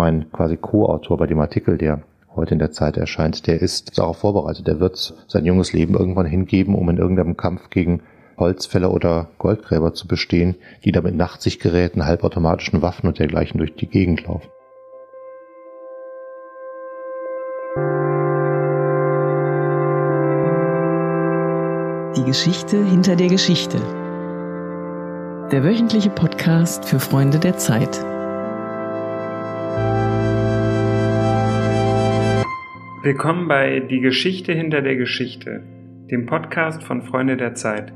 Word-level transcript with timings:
mein 0.00 0.32
quasi 0.32 0.56
Co-Autor 0.56 1.18
bei 1.18 1.26
dem 1.26 1.40
Artikel, 1.40 1.76
der 1.76 2.00
heute 2.34 2.54
in 2.54 2.58
der 2.58 2.70
Zeit 2.70 2.96
erscheint, 2.96 3.46
der 3.46 3.60
ist 3.60 3.98
darauf 3.98 4.18
vorbereitet. 4.18 4.66
Der 4.66 4.80
wird 4.80 5.14
sein 5.28 5.44
junges 5.44 5.74
Leben 5.74 5.94
irgendwann 5.94 6.24
hingeben, 6.24 6.74
um 6.74 6.88
in 6.88 6.96
irgendeinem 6.96 7.36
Kampf 7.36 7.68
gegen 7.68 8.00
Holzfäller 8.38 8.94
oder 8.94 9.28
Goldgräber 9.36 9.92
zu 9.92 10.08
bestehen, 10.08 10.54
die 10.84 10.92
da 10.92 11.02
mit 11.02 11.14
Nachtsichtgeräten, 11.14 12.06
halbautomatischen 12.06 12.80
Waffen 12.80 13.08
und 13.08 13.18
dergleichen 13.18 13.58
durch 13.58 13.74
die 13.74 13.88
Gegend 13.88 14.26
laufen. 14.26 14.48
Die 22.16 22.24
Geschichte 22.24 22.82
hinter 22.82 23.16
der 23.16 23.28
Geschichte. 23.28 23.76
Der 25.52 25.62
wöchentliche 25.62 26.10
Podcast 26.10 26.86
für 26.86 27.00
Freunde 27.00 27.38
der 27.38 27.58
Zeit. 27.58 28.00
Willkommen 33.02 33.48
bei 33.48 33.80
Die 33.80 34.00
Geschichte 34.00 34.52
hinter 34.52 34.82
der 34.82 34.94
Geschichte, 34.94 35.62
dem 36.10 36.26
Podcast 36.26 36.84
von 36.84 37.00
Freunde 37.00 37.38
der 37.38 37.54
Zeit. 37.54 37.94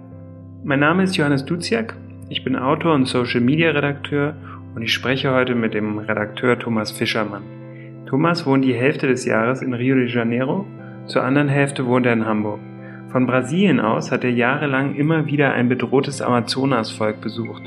Mein 0.64 0.80
Name 0.80 1.02
ist 1.02 1.14
Johannes 1.14 1.44
Duziak, 1.44 1.94
ich 2.30 2.42
bin 2.42 2.56
Autor 2.56 2.94
und 2.94 3.04
Social 3.04 3.42
Media 3.42 3.70
Redakteur 3.72 4.34
und 4.74 4.80
ich 4.80 4.94
spreche 4.94 5.30
heute 5.30 5.54
mit 5.54 5.74
dem 5.74 5.98
Redakteur 5.98 6.58
Thomas 6.58 6.90
Fischermann. 6.90 7.42
Thomas 8.06 8.46
wohnt 8.46 8.64
die 8.64 8.72
Hälfte 8.72 9.06
des 9.06 9.26
Jahres 9.26 9.60
in 9.60 9.74
Rio 9.74 9.94
de 9.94 10.06
Janeiro, 10.06 10.64
zur 11.04 11.22
anderen 11.22 11.48
Hälfte 11.48 11.84
wohnt 11.84 12.06
er 12.06 12.14
in 12.14 12.24
Hamburg. 12.24 12.60
Von 13.08 13.26
Brasilien 13.26 13.80
aus 13.80 14.10
hat 14.10 14.24
er 14.24 14.32
jahrelang 14.32 14.94
immer 14.94 15.26
wieder 15.26 15.52
ein 15.52 15.68
bedrohtes 15.68 16.22
Amazonasvolk 16.22 17.20
besucht. 17.20 17.64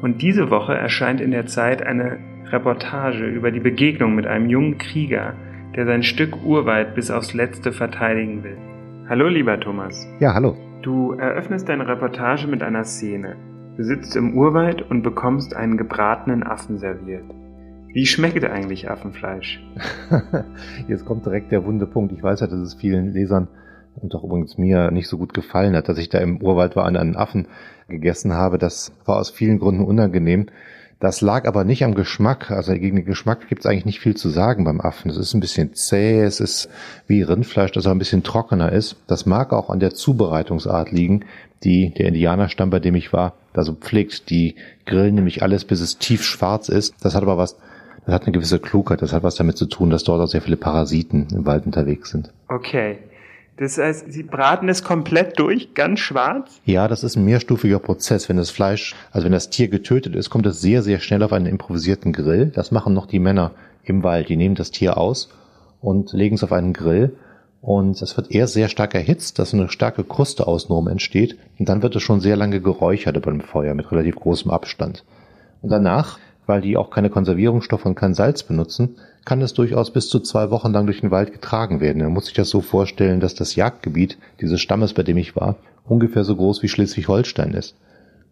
Und 0.00 0.20
diese 0.20 0.50
Woche 0.50 0.74
erscheint 0.74 1.20
in 1.20 1.30
der 1.30 1.46
Zeit 1.46 1.80
eine 1.80 2.18
Reportage 2.50 3.24
über 3.24 3.52
die 3.52 3.60
Begegnung 3.60 4.16
mit 4.16 4.26
einem 4.26 4.50
jungen 4.50 4.78
Krieger, 4.78 5.34
der 5.76 5.86
sein 5.86 6.02
Stück 6.02 6.44
Urwald 6.44 6.94
bis 6.94 7.10
aufs 7.10 7.32
Letzte 7.32 7.72
verteidigen 7.72 8.44
will. 8.44 8.58
Hallo, 9.08 9.28
lieber 9.28 9.58
Thomas. 9.58 10.06
Ja, 10.20 10.34
hallo. 10.34 10.56
Du 10.82 11.12
eröffnest 11.12 11.68
deine 11.68 11.88
Reportage 11.88 12.46
mit 12.46 12.62
einer 12.62 12.84
Szene. 12.84 13.36
Du 13.76 13.84
sitzt 13.84 14.16
im 14.16 14.36
Urwald 14.36 14.82
und 14.82 15.02
bekommst 15.02 15.56
einen 15.56 15.78
gebratenen 15.78 16.42
Affen 16.42 16.78
serviert. 16.78 17.24
Wie 17.88 18.06
schmeckt 18.06 18.44
eigentlich 18.44 18.90
Affenfleisch? 18.90 19.62
Jetzt 20.88 21.04
kommt 21.04 21.24
direkt 21.24 21.52
der 21.52 21.64
wunde 21.64 21.86
Punkt. 21.86 22.12
Ich 22.12 22.22
weiß 22.22 22.40
ja, 22.40 22.46
dass 22.46 22.58
es 22.58 22.74
vielen 22.74 23.12
Lesern 23.12 23.48
und 23.96 24.14
auch 24.14 24.24
übrigens 24.24 24.58
mir 24.58 24.90
nicht 24.90 25.08
so 25.08 25.18
gut 25.18 25.34
gefallen 25.34 25.76
hat, 25.76 25.88
dass 25.88 25.98
ich 25.98 26.08
da 26.08 26.18
im 26.18 26.42
Urwald 26.42 26.76
war 26.76 26.86
und 26.86 26.96
einen 26.96 27.16
Affen 27.16 27.48
gegessen 27.88 28.32
habe. 28.32 28.58
Das 28.58 28.92
war 29.04 29.18
aus 29.18 29.30
vielen 29.30 29.58
Gründen 29.58 29.84
unangenehm. 29.84 30.46
Das 31.02 31.20
lag 31.20 31.48
aber 31.48 31.64
nicht 31.64 31.82
am 31.82 31.96
Geschmack. 31.96 32.52
Also 32.52 32.74
gegen 32.74 32.94
den 32.94 33.04
Geschmack 33.04 33.48
gibt 33.48 33.62
es 33.62 33.66
eigentlich 33.66 33.86
nicht 33.86 33.98
viel 33.98 34.16
zu 34.16 34.28
sagen 34.28 34.62
beim 34.62 34.80
Affen. 34.80 35.10
Es 35.10 35.16
ist 35.16 35.34
ein 35.34 35.40
bisschen 35.40 35.74
zäh, 35.74 36.20
es 36.20 36.38
ist 36.38 36.68
wie 37.08 37.22
Rindfleisch, 37.22 37.72
das 37.72 37.88
auch 37.88 37.90
ein 37.90 37.98
bisschen 37.98 38.22
trockener 38.22 38.70
ist. 38.70 38.94
Das 39.08 39.26
mag 39.26 39.52
auch 39.52 39.68
an 39.68 39.80
der 39.80 39.94
Zubereitungsart 39.94 40.92
liegen, 40.92 41.24
die 41.64 41.92
der 41.92 42.06
Indianerstamm, 42.06 42.70
bei 42.70 42.78
dem 42.78 42.94
ich 42.94 43.12
war, 43.12 43.34
da 43.52 43.64
so 43.64 43.72
pflegt. 43.72 44.30
Die 44.30 44.54
grillen 44.86 45.16
nämlich 45.16 45.42
alles, 45.42 45.64
bis 45.64 45.80
es 45.80 45.98
tief 45.98 46.22
schwarz 46.22 46.68
ist. 46.68 46.94
Das 47.00 47.16
hat 47.16 47.22
aber 47.22 47.36
was, 47.36 47.56
das 48.06 48.14
hat 48.14 48.22
eine 48.22 48.32
gewisse 48.32 48.60
Klugheit. 48.60 49.02
Das 49.02 49.12
hat 49.12 49.24
was 49.24 49.34
damit 49.34 49.56
zu 49.56 49.66
tun, 49.66 49.90
dass 49.90 50.04
dort 50.04 50.20
auch 50.20 50.28
sehr 50.28 50.40
viele 50.40 50.56
Parasiten 50.56 51.26
im 51.32 51.44
Wald 51.44 51.66
unterwegs 51.66 52.10
sind. 52.10 52.30
Okay. 52.46 52.98
Das 53.56 53.78
heißt, 53.78 54.10
Sie 54.10 54.22
braten 54.22 54.68
es 54.68 54.82
komplett 54.82 55.38
durch, 55.38 55.74
ganz 55.74 56.00
schwarz? 56.00 56.60
Ja, 56.64 56.88
das 56.88 57.04
ist 57.04 57.16
ein 57.16 57.24
mehrstufiger 57.24 57.78
Prozess. 57.78 58.28
Wenn 58.28 58.38
das 58.38 58.50
Fleisch, 58.50 58.94
also 59.10 59.26
wenn 59.26 59.32
das 59.32 59.50
Tier 59.50 59.68
getötet 59.68 60.16
ist, 60.16 60.30
kommt 60.30 60.46
es 60.46 60.60
sehr, 60.60 60.82
sehr 60.82 61.00
schnell 61.00 61.22
auf 61.22 61.32
einen 61.32 61.46
improvisierten 61.46 62.12
Grill. 62.12 62.46
Das 62.46 62.70
machen 62.70 62.94
noch 62.94 63.06
die 63.06 63.18
Männer 63.18 63.52
im 63.84 64.02
Wald. 64.02 64.28
Die 64.28 64.36
nehmen 64.36 64.54
das 64.54 64.70
Tier 64.70 64.96
aus 64.96 65.28
und 65.80 66.12
legen 66.12 66.36
es 66.36 66.44
auf 66.44 66.52
einen 66.52 66.72
Grill. 66.72 67.16
Und 67.60 68.02
es 68.02 68.16
wird 68.16 68.32
erst 68.32 68.54
sehr 68.54 68.68
stark 68.68 68.94
erhitzt, 68.94 69.38
dass 69.38 69.54
eine 69.54 69.68
starke 69.68 70.02
Kruste 70.02 70.46
außenrum 70.46 70.88
entsteht. 70.88 71.38
Und 71.58 71.68
dann 71.68 71.82
wird 71.82 71.94
es 71.94 72.02
schon 72.02 72.20
sehr 72.20 72.36
lange 72.36 72.60
geräuchert 72.60 73.16
über 73.16 73.30
dem 73.30 73.40
Feuer 73.40 73.74
mit 73.74 73.90
relativ 73.92 74.16
großem 74.16 74.50
Abstand. 74.50 75.04
Und 75.60 75.70
danach, 75.70 76.18
weil 76.46 76.60
die 76.60 76.76
auch 76.76 76.90
keine 76.90 77.10
Konservierungsstoffe 77.10 77.84
und 77.84 77.94
kein 77.94 78.14
Salz 78.14 78.42
benutzen, 78.42 78.96
kann 79.24 79.40
es 79.40 79.54
durchaus 79.54 79.92
bis 79.92 80.08
zu 80.08 80.20
zwei 80.20 80.50
Wochen 80.50 80.72
lang 80.72 80.86
durch 80.86 81.00
den 81.00 81.10
Wald 81.10 81.32
getragen 81.32 81.80
werden. 81.80 82.02
Man 82.02 82.12
muss 82.12 82.26
sich 82.26 82.34
das 82.34 82.48
so 82.48 82.60
vorstellen, 82.60 83.20
dass 83.20 83.34
das 83.34 83.54
Jagdgebiet 83.54 84.18
dieses 84.40 84.60
Stammes, 84.60 84.94
bei 84.94 85.02
dem 85.02 85.16
ich 85.16 85.36
war, 85.36 85.56
ungefähr 85.86 86.24
so 86.24 86.36
groß 86.36 86.62
wie 86.62 86.68
Schleswig-Holstein 86.68 87.54
ist. 87.54 87.76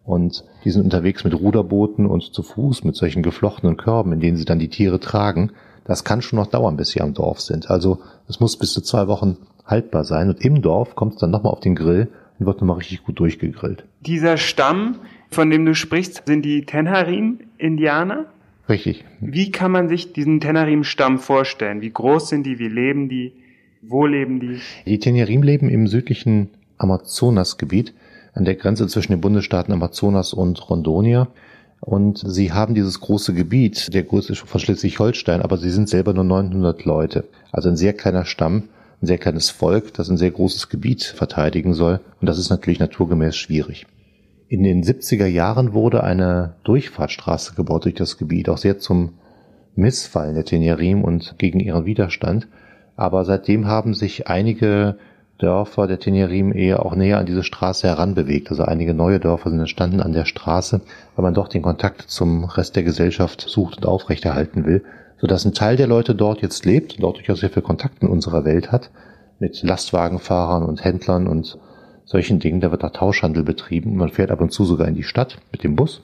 Und 0.03 0.43
die 0.63 0.71
sind 0.71 0.83
unterwegs 0.83 1.23
mit 1.23 1.33
Ruderbooten 1.33 2.05
und 2.05 2.33
zu 2.33 2.43
Fuß 2.43 2.83
mit 2.83 2.95
solchen 2.95 3.23
geflochtenen 3.23 3.77
Körben, 3.77 4.13
in 4.13 4.19
denen 4.19 4.37
sie 4.37 4.45
dann 4.45 4.59
die 4.59 4.69
Tiere 4.69 4.99
tragen. 4.99 5.51
Das 5.85 6.03
kann 6.03 6.21
schon 6.21 6.37
noch 6.37 6.47
dauern, 6.47 6.77
bis 6.77 6.89
sie 6.89 7.01
am 7.01 7.13
Dorf 7.13 7.39
sind. 7.39 7.69
Also 7.69 7.99
es 8.27 8.39
muss 8.39 8.57
bis 8.57 8.73
zu 8.73 8.81
zwei 8.81 9.07
Wochen 9.07 9.37
haltbar 9.65 10.03
sein. 10.03 10.29
Und 10.29 10.43
im 10.43 10.61
Dorf 10.61 10.95
kommt 10.95 11.13
es 11.13 11.19
dann 11.19 11.31
nochmal 11.31 11.53
auf 11.53 11.59
den 11.59 11.75
Grill 11.75 12.07
und 12.39 12.45
wird 12.45 12.61
nochmal 12.61 12.77
richtig 12.77 13.03
gut 13.03 13.19
durchgegrillt. 13.19 13.85
Dieser 14.01 14.37
Stamm, 14.37 14.99
von 15.29 15.49
dem 15.49 15.65
du 15.65 15.75
sprichst, 15.75 16.23
sind 16.25 16.43
die 16.43 16.65
Tenharin-Indianer? 16.65 18.25
Richtig. 18.71 19.03
Wie 19.19 19.51
kann 19.51 19.69
man 19.71 19.89
sich 19.89 20.13
diesen 20.13 20.39
Tenerim-Stamm 20.39 21.19
vorstellen? 21.19 21.81
Wie 21.81 21.91
groß 21.91 22.29
sind 22.29 22.45
die? 22.45 22.57
Wie 22.57 22.69
leben 22.69 23.09
die? 23.09 23.33
Wo 23.81 24.05
leben 24.05 24.39
die? 24.39 24.61
Die 24.85 24.97
Tenerim 24.97 25.43
leben 25.43 25.67
im 25.67 25.87
südlichen 25.87 26.51
Amazonasgebiet 26.77 27.93
an 28.33 28.45
der 28.45 28.55
Grenze 28.55 28.87
zwischen 28.87 29.11
den 29.11 29.19
Bundesstaaten 29.19 29.73
Amazonas 29.73 30.31
und 30.31 30.69
Rondonia. 30.69 31.27
Und 31.81 32.23
sie 32.25 32.53
haben 32.53 32.73
dieses 32.73 33.01
große 33.01 33.33
Gebiet, 33.33 33.93
der 33.93 34.03
größte 34.03 34.35
von 34.35 34.61
Schleswig-Holstein, 34.61 35.41
aber 35.41 35.57
sie 35.57 35.71
sind 35.71 35.89
selber 35.89 36.13
nur 36.13 36.23
900 36.23 36.85
Leute. 36.85 37.25
Also 37.51 37.67
ein 37.67 37.75
sehr 37.75 37.91
kleiner 37.91 38.23
Stamm, 38.23 38.69
ein 39.01 39.07
sehr 39.07 39.17
kleines 39.17 39.49
Volk, 39.49 39.93
das 39.95 40.09
ein 40.09 40.17
sehr 40.17 40.31
großes 40.31 40.69
Gebiet 40.69 41.03
verteidigen 41.03 41.73
soll. 41.73 41.99
Und 42.21 42.27
das 42.27 42.39
ist 42.39 42.49
natürlich 42.49 42.79
naturgemäß 42.79 43.35
schwierig. 43.35 43.85
In 44.51 44.63
den 44.63 44.83
70er 44.83 45.27
Jahren 45.27 45.71
wurde 45.71 46.03
eine 46.03 46.55
Durchfahrtsstraße 46.65 47.55
gebaut 47.55 47.85
durch 47.85 47.95
das 47.95 48.17
Gebiet, 48.17 48.49
auch 48.49 48.57
sehr 48.57 48.79
zum 48.79 49.13
Missfallen 49.77 50.35
der 50.35 50.43
Tenerim 50.43 51.05
und 51.05 51.35
gegen 51.37 51.61
ihren 51.61 51.85
Widerstand. 51.85 52.49
Aber 52.97 53.23
seitdem 53.23 53.65
haben 53.65 53.93
sich 53.93 54.27
einige 54.27 54.97
Dörfer 55.37 55.87
der 55.87 55.99
Tenerim 55.99 56.51
eher 56.51 56.85
auch 56.85 56.95
näher 56.95 57.17
an 57.17 57.25
diese 57.25 57.45
Straße 57.45 57.87
heranbewegt. 57.87 58.49
Also 58.49 58.63
einige 58.63 58.93
neue 58.93 59.21
Dörfer 59.21 59.51
sind 59.51 59.59
entstanden 59.59 60.01
an 60.01 60.11
der 60.11 60.25
Straße, 60.25 60.81
weil 61.15 61.23
man 61.23 61.33
doch 61.33 61.47
den 61.47 61.61
Kontakt 61.61 62.01
zum 62.01 62.43
Rest 62.43 62.75
der 62.75 62.83
Gesellschaft 62.83 63.45
sucht 63.47 63.77
und 63.77 63.85
aufrechterhalten 63.85 64.65
will, 64.65 64.83
sodass 65.21 65.45
ein 65.45 65.53
Teil 65.53 65.77
der 65.77 65.87
Leute 65.87 66.13
dort 66.13 66.41
jetzt 66.41 66.65
lebt 66.65 66.95
und 66.95 67.03
dort 67.03 67.15
durchaus 67.15 67.39
sehr 67.39 67.51
viel 67.51 67.63
Kontakt 67.63 68.03
in 68.03 68.09
unserer 68.09 68.43
Welt 68.43 68.69
hat, 68.69 68.89
mit 69.39 69.63
Lastwagenfahrern 69.63 70.63
und 70.63 70.83
Händlern 70.83 71.27
und 71.27 71.57
solchen 72.05 72.39
Dingen. 72.39 72.61
Da 72.61 72.71
wird 72.71 72.83
da 72.83 72.89
Tauschhandel 72.89 73.43
betrieben. 73.43 73.95
Man 73.95 74.09
fährt 74.09 74.31
ab 74.31 74.41
und 74.41 74.51
zu 74.51 74.65
sogar 74.65 74.87
in 74.87 74.95
die 74.95 75.03
Stadt 75.03 75.37
mit 75.51 75.63
dem 75.63 75.75
Bus. 75.75 76.01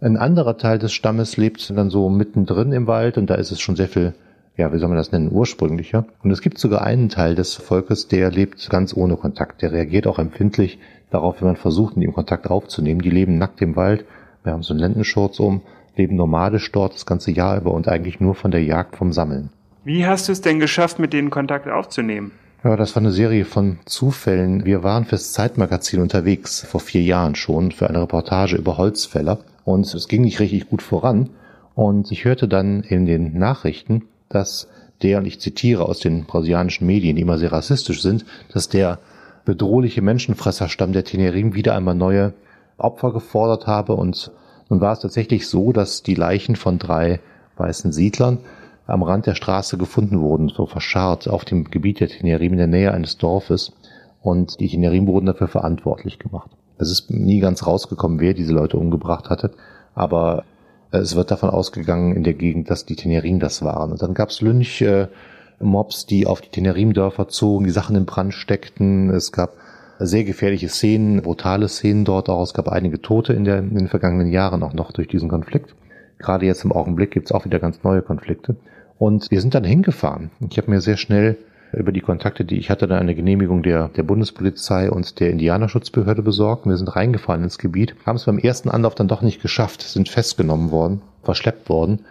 Ein 0.00 0.16
anderer 0.16 0.58
Teil 0.58 0.78
des 0.78 0.92
Stammes 0.92 1.36
lebt 1.36 1.70
dann 1.76 1.88
so 1.88 2.10
mittendrin 2.10 2.72
im 2.72 2.86
Wald 2.86 3.16
und 3.16 3.30
da 3.30 3.36
ist 3.36 3.50
es 3.50 3.60
schon 3.60 3.76
sehr 3.76 3.88
viel, 3.88 4.14
ja, 4.56 4.72
wie 4.72 4.78
soll 4.78 4.88
man 4.88 4.98
das 4.98 5.12
nennen, 5.12 5.32
ursprünglicher. 5.32 6.04
Und 6.22 6.30
es 6.30 6.42
gibt 6.42 6.58
sogar 6.58 6.82
einen 6.82 7.08
Teil 7.08 7.34
des 7.34 7.54
Volkes, 7.54 8.08
der 8.08 8.30
lebt 8.30 8.68
ganz 8.68 8.94
ohne 8.94 9.16
Kontakt. 9.16 9.62
Der 9.62 9.72
reagiert 9.72 10.06
auch 10.06 10.18
empfindlich 10.18 10.78
darauf, 11.10 11.40
wenn 11.40 11.48
man 11.48 11.56
versucht, 11.56 11.96
mit 11.96 12.06
ihm 12.06 12.12
Kontakt 12.12 12.50
aufzunehmen. 12.50 13.00
Die 13.00 13.10
leben 13.10 13.38
nackt 13.38 13.62
im 13.62 13.76
Wald. 13.76 14.04
Wir 14.42 14.52
haben 14.52 14.62
so 14.62 14.74
einen 14.74 14.80
Lendenschurz 14.80 15.40
um, 15.40 15.62
leben 15.96 16.16
nomadisch 16.16 16.70
dort 16.70 16.94
das 16.94 17.06
ganze 17.06 17.30
Jahr 17.30 17.56
über 17.56 17.72
und 17.72 17.88
eigentlich 17.88 18.20
nur 18.20 18.34
von 18.34 18.50
der 18.50 18.62
Jagd 18.62 18.96
vom 18.96 19.12
Sammeln. 19.12 19.50
Wie 19.84 20.06
hast 20.06 20.28
du 20.28 20.32
es 20.32 20.40
denn 20.40 20.60
geschafft, 20.60 20.98
mit 20.98 21.12
denen 21.12 21.30
Kontakt 21.30 21.68
aufzunehmen? 21.68 22.32
Ja, 22.64 22.76
das 22.76 22.96
war 22.96 23.02
eine 23.02 23.12
Serie 23.12 23.44
von 23.44 23.80
Zufällen. 23.84 24.64
Wir 24.64 24.82
waren 24.82 25.04
fürs 25.04 25.32
Zeitmagazin 25.32 26.00
unterwegs, 26.00 26.62
vor 26.62 26.80
vier 26.80 27.02
Jahren 27.02 27.34
schon, 27.34 27.72
für 27.72 27.90
eine 27.90 28.00
Reportage 28.00 28.56
über 28.56 28.78
Holzfäller. 28.78 29.40
Und 29.66 29.92
es 29.92 30.08
ging 30.08 30.22
nicht 30.22 30.40
richtig 30.40 30.70
gut 30.70 30.80
voran. 30.80 31.28
Und 31.74 32.10
ich 32.10 32.24
hörte 32.24 32.48
dann 32.48 32.82
in 32.82 33.04
den 33.04 33.38
Nachrichten, 33.38 34.04
dass 34.30 34.66
der, 35.02 35.18
und 35.18 35.26
ich 35.26 35.40
zitiere 35.40 35.84
aus 35.84 36.00
den 36.00 36.24
brasilianischen 36.24 36.86
Medien, 36.86 37.16
die 37.16 37.22
immer 37.22 37.36
sehr 37.36 37.52
rassistisch 37.52 38.00
sind, 38.00 38.24
dass 38.50 38.70
der 38.70 38.98
bedrohliche 39.44 40.00
Menschenfresserstamm 40.00 40.94
der 40.94 41.04
Tenerim 41.04 41.54
wieder 41.54 41.76
einmal 41.76 41.94
neue 41.94 42.32
Opfer 42.78 43.12
gefordert 43.12 43.66
habe. 43.66 43.92
Und 43.92 44.32
nun 44.70 44.80
war 44.80 44.94
es 44.94 45.00
tatsächlich 45.00 45.48
so, 45.48 45.74
dass 45.74 46.02
die 46.02 46.14
Leichen 46.14 46.56
von 46.56 46.78
drei 46.78 47.20
weißen 47.58 47.92
Siedlern 47.92 48.38
am 48.86 49.02
Rand 49.02 49.26
der 49.26 49.34
Straße 49.34 49.78
gefunden 49.78 50.20
wurden, 50.20 50.48
so 50.48 50.66
verscharrt 50.66 51.28
auf 51.28 51.44
dem 51.44 51.64
Gebiet 51.64 52.00
der 52.00 52.08
Tenerim 52.08 52.52
in 52.52 52.58
der 52.58 52.66
Nähe 52.66 52.92
eines 52.92 53.16
Dorfes. 53.16 53.72
Und 54.20 54.60
die 54.60 54.68
Tenerim 54.68 55.06
wurden 55.06 55.26
dafür 55.26 55.48
verantwortlich 55.48 56.18
gemacht. 56.18 56.50
Es 56.78 56.90
ist 56.90 57.10
nie 57.10 57.40
ganz 57.40 57.66
rausgekommen, 57.66 58.20
wer 58.20 58.34
diese 58.34 58.52
Leute 58.52 58.76
umgebracht 58.76 59.30
hatte, 59.30 59.52
aber 59.94 60.44
es 60.90 61.16
wird 61.16 61.30
davon 61.30 61.50
ausgegangen 61.50 62.14
in 62.14 62.24
der 62.24 62.34
Gegend, 62.34 62.70
dass 62.70 62.84
die 62.84 62.96
Tenerim 62.96 63.40
das 63.40 63.62
waren. 63.62 63.92
Und 63.92 64.02
dann 64.02 64.14
gab 64.14 64.30
es 64.30 64.40
Lynch-Mobs, 64.40 66.06
die 66.06 66.26
auf 66.26 66.40
die 66.40 66.50
Tenerim-Dörfer 66.50 67.28
zogen, 67.28 67.64
die 67.64 67.70
Sachen 67.70 67.96
in 67.96 68.06
Brand 68.06 68.34
steckten. 68.34 69.10
Es 69.10 69.32
gab 69.32 69.54
sehr 69.98 70.24
gefährliche 70.24 70.68
Szenen, 70.68 71.22
brutale 71.22 71.68
Szenen 71.68 72.04
dort 72.04 72.28
auch. 72.28 72.42
Es 72.42 72.54
gab 72.54 72.68
einige 72.68 73.00
Tote 73.00 73.32
in, 73.32 73.44
der, 73.44 73.58
in 73.58 73.74
den 73.74 73.88
vergangenen 73.88 74.30
Jahren 74.30 74.62
auch 74.62 74.72
noch 74.72 74.92
durch 74.92 75.08
diesen 75.08 75.28
Konflikt. 75.28 75.74
Gerade 76.18 76.46
jetzt 76.46 76.64
im 76.64 76.72
Augenblick 76.72 77.10
gibt 77.10 77.26
es 77.26 77.32
auch 77.32 77.44
wieder 77.44 77.58
ganz 77.58 77.82
neue 77.82 78.02
Konflikte. 78.02 78.56
Und 78.98 79.30
wir 79.30 79.40
sind 79.40 79.54
dann 79.54 79.64
hingefahren. 79.64 80.30
Ich 80.48 80.58
habe 80.58 80.70
mir 80.70 80.80
sehr 80.80 80.96
schnell 80.96 81.36
über 81.72 81.92
die 81.92 82.00
Kontakte, 82.00 82.44
die 82.44 82.58
ich 82.58 82.70
hatte, 82.70 82.86
dann 82.86 83.00
eine 83.00 83.14
Genehmigung 83.14 83.62
der, 83.62 83.88
der 83.88 84.04
Bundespolizei 84.04 84.90
und 84.90 85.18
der 85.18 85.30
Indianerschutzbehörde 85.30 86.22
besorgt. 86.22 86.66
Wir 86.66 86.76
sind 86.76 86.94
reingefahren 86.94 87.42
ins 87.42 87.58
Gebiet, 87.58 87.96
haben 88.06 88.16
es 88.16 88.24
beim 88.24 88.38
ersten 88.38 88.70
Anlauf 88.70 88.94
dann 88.94 89.08
doch 89.08 89.22
nicht 89.22 89.42
geschafft, 89.42 89.82
sind 89.82 90.08
festgenommen 90.08 90.70
worden, 90.70 91.02
verschleppt 91.22 91.68
worden 91.68 92.04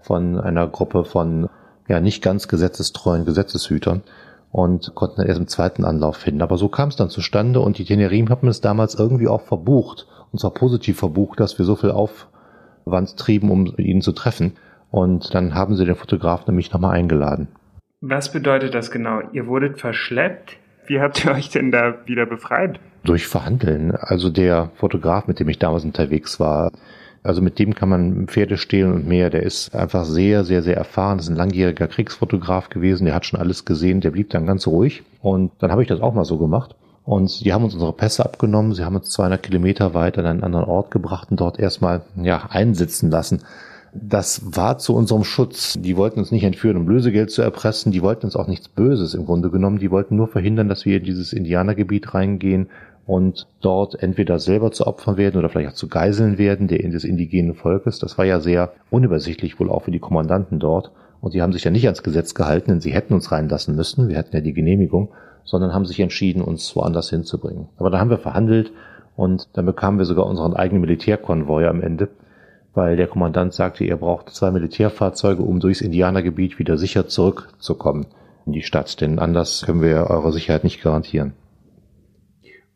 von 0.00 0.40
einer 0.40 0.66
Gruppe 0.66 1.04
von 1.04 1.48
ja 1.88 2.00
nicht 2.00 2.22
ganz 2.22 2.48
gesetzestreuen 2.48 3.24
Gesetzeshütern 3.24 4.02
und 4.52 4.94
konnten 4.94 5.16
dann 5.18 5.26
erst 5.26 5.40
im 5.40 5.48
zweiten 5.48 5.84
Anlauf 5.84 6.16
finden. 6.16 6.42
Aber 6.42 6.56
so 6.56 6.68
kam 6.68 6.88
es 6.88 6.96
dann 6.96 7.10
zustande 7.10 7.60
und 7.60 7.78
die 7.78 7.84
Tenerim 7.84 8.28
haben 8.30 8.48
es 8.48 8.60
damals 8.60 8.94
irgendwie 8.94 9.28
auch 9.28 9.42
verbucht, 9.42 10.06
und 10.32 10.38
zwar 10.38 10.52
positiv 10.52 10.98
verbucht, 10.98 11.40
dass 11.40 11.58
wir 11.58 11.64
so 11.64 11.76
viel 11.76 11.90
Aufwand 11.90 13.16
trieben, 13.16 13.50
um 13.50 13.74
ihn 13.76 14.00
zu 14.00 14.12
treffen. 14.12 14.52
Und 14.90 15.34
dann 15.34 15.54
haben 15.54 15.76
sie 15.76 15.84
den 15.84 15.96
Fotografen 15.96 16.44
nämlich 16.48 16.72
nochmal 16.72 16.96
eingeladen. 16.96 17.48
Was 18.00 18.32
bedeutet 18.32 18.74
das 18.74 18.90
genau? 18.90 19.20
Ihr 19.32 19.46
wurdet 19.46 19.78
verschleppt? 19.78 20.56
Wie 20.86 21.00
habt 21.00 21.24
ihr 21.24 21.32
euch 21.32 21.50
denn 21.50 21.70
da 21.70 21.94
wieder 22.06 22.26
befreit? 22.26 22.80
Durch 23.04 23.26
Verhandeln. 23.26 23.92
Also 23.92 24.30
der 24.30 24.70
Fotograf, 24.76 25.28
mit 25.28 25.38
dem 25.38 25.48
ich 25.48 25.58
damals 25.58 25.84
unterwegs 25.84 26.40
war, 26.40 26.72
also 27.22 27.42
mit 27.42 27.58
dem 27.58 27.74
kann 27.74 27.90
man 27.90 28.26
Pferde 28.28 28.56
stehlen 28.56 28.92
und 28.92 29.06
mehr. 29.06 29.28
Der 29.28 29.42
ist 29.42 29.74
einfach 29.74 30.04
sehr, 30.04 30.44
sehr, 30.44 30.62
sehr 30.62 30.76
erfahren. 30.76 31.18
Das 31.18 31.26
ist 31.26 31.30
ein 31.30 31.36
langjähriger 31.36 31.86
Kriegsfotograf 31.86 32.70
gewesen. 32.70 33.04
Der 33.04 33.14
hat 33.14 33.26
schon 33.26 33.38
alles 33.38 33.64
gesehen. 33.64 34.00
Der 34.00 34.10
blieb 34.10 34.30
dann 34.30 34.46
ganz 34.46 34.66
ruhig. 34.66 35.02
Und 35.20 35.52
dann 35.58 35.70
habe 35.70 35.82
ich 35.82 35.88
das 35.88 36.00
auch 36.00 36.14
mal 36.14 36.24
so 36.24 36.38
gemacht. 36.38 36.74
Und 37.04 37.44
die 37.44 37.52
haben 37.52 37.64
uns 37.64 37.74
unsere 37.74 37.92
Pässe 37.92 38.24
abgenommen. 38.24 38.72
Sie 38.72 38.84
haben 38.84 38.96
uns 38.96 39.10
200 39.10 39.42
Kilometer 39.42 39.92
weiter 39.94 40.20
an 40.20 40.26
einen 40.26 40.44
anderen 40.44 40.64
Ort 40.64 40.90
gebracht 40.90 41.30
und 41.30 41.40
dort 41.40 41.58
erstmal, 41.58 42.02
ja, 42.16 42.46
einsitzen 42.50 43.10
lassen. 43.10 43.42
Das 43.92 44.56
war 44.56 44.78
zu 44.78 44.94
unserem 44.94 45.24
Schutz. 45.24 45.76
Die 45.80 45.96
wollten 45.96 46.20
uns 46.20 46.30
nicht 46.30 46.44
entführen, 46.44 46.76
um 46.76 46.88
Lösegeld 46.88 47.30
zu 47.30 47.42
erpressen. 47.42 47.90
Die 47.90 48.02
wollten 48.02 48.26
uns 48.26 48.36
auch 48.36 48.46
nichts 48.46 48.68
Böses 48.68 49.14
im 49.14 49.26
Grunde 49.26 49.50
genommen. 49.50 49.78
Die 49.78 49.90
wollten 49.90 50.16
nur 50.16 50.28
verhindern, 50.28 50.68
dass 50.68 50.84
wir 50.84 50.98
in 50.98 51.04
dieses 51.04 51.32
Indianergebiet 51.32 52.14
reingehen 52.14 52.68
und 53.06 53.48
dort 53.60 54.00
entweder 54.00 54.38
selber 54.38 54.70
zu 54.70 54.86
Opfern 54.86 55.16
werden 55.16 55.38
oder 55.38 55.48
vielleicht 55.48 55.70
auch 55.70 55.74
zu 55.74 55.88
Geiseln 55.88 56.38
werden 56.38 56.68
der 56.68 56.78
des 56.78 57.02
indigenen 57.02 57.54
Volkes. 57.54 57.98
Das 57.98 58.16
war 58.18 58.24
ja 58.24 58.38
sehr 58.38 58.72
unübersichtlich 58.90 59.58
wohl 59.58 59.70
auch 59.70 59.82
für 59.82 59.90
die 59.90 59.98
Kommandanten 59.98 60.60
dort. 60.60 60.92
Und 61.20 61.34
die 61.34 61.42
haben 61.42 61.52
sich 61.52 61.64
ja 61.64 61.72
nicht 61.72 61.86
ans 61.86 62.04
Gesetz 62.04 62.34
gehalten, 62.34 62.70
denn 62.70 62.80
sie 62.80 62.92
hätten 62.92 63.14
uns 63.14 63.32
reinlassen 63.32 63.74
müssen. 63.74 64.08
Wir 64.08 64.18
hatten 64.18 64.34
ja 64.34 64.40
die 64.40 64.54
Genehmigung, 64.54 65.08
sondern 65.44 65.74
haben 65.74 65.84
sich 65.84 65.98
entschieden, 65.98 66.42
uns 66.42 66.74
woanders 66.76 67.10
hinzubringen. 67.10 67.68
Aber 67.76 67.90
da 67.90 67.98
haben 67.98 68.10
wir 68.10 68.18
verhandelt 68.18 68.70
und 69.16 69.48
dann 69.54 69.66
bekamen 69.66 69.98
wir 69.98 70.06
sogar 70.06 70.26
unseren 70.26 70.54
eigenen 70.54 70.82
Militärkonvoi 70.82 71.66
am 71.66 71.82
Ende 71.82 72.08
weil 72.74 72.96
der 72.96 73.06
Kommandant 73.06 73.52
sagte, 73.52 73.84
ihr 73.84 73.96
braucht 73.96 74.30
zwei 74.30 74.50
Militärfahrzeuge, 74.50 75.42
um 75.42 75.60
durchs 75.60 75.80
Indianergebiet 75.80 76.58
wieder 76.58 76.78
sicher 76.78 77.08
zurückzukommen 77.08 78.06
in 78.46 78.52
die 78.52 78.62
Stadt, 78.62 79.00
denn 79.00 79.18
anders 79.18 79.64
können 79.66 79.82
wir 79.82 80.08
eure 80.08 80.32
Sicherheit 80.32 80.64
nicht 80.64 80.82
garantieren. 80.82 81.32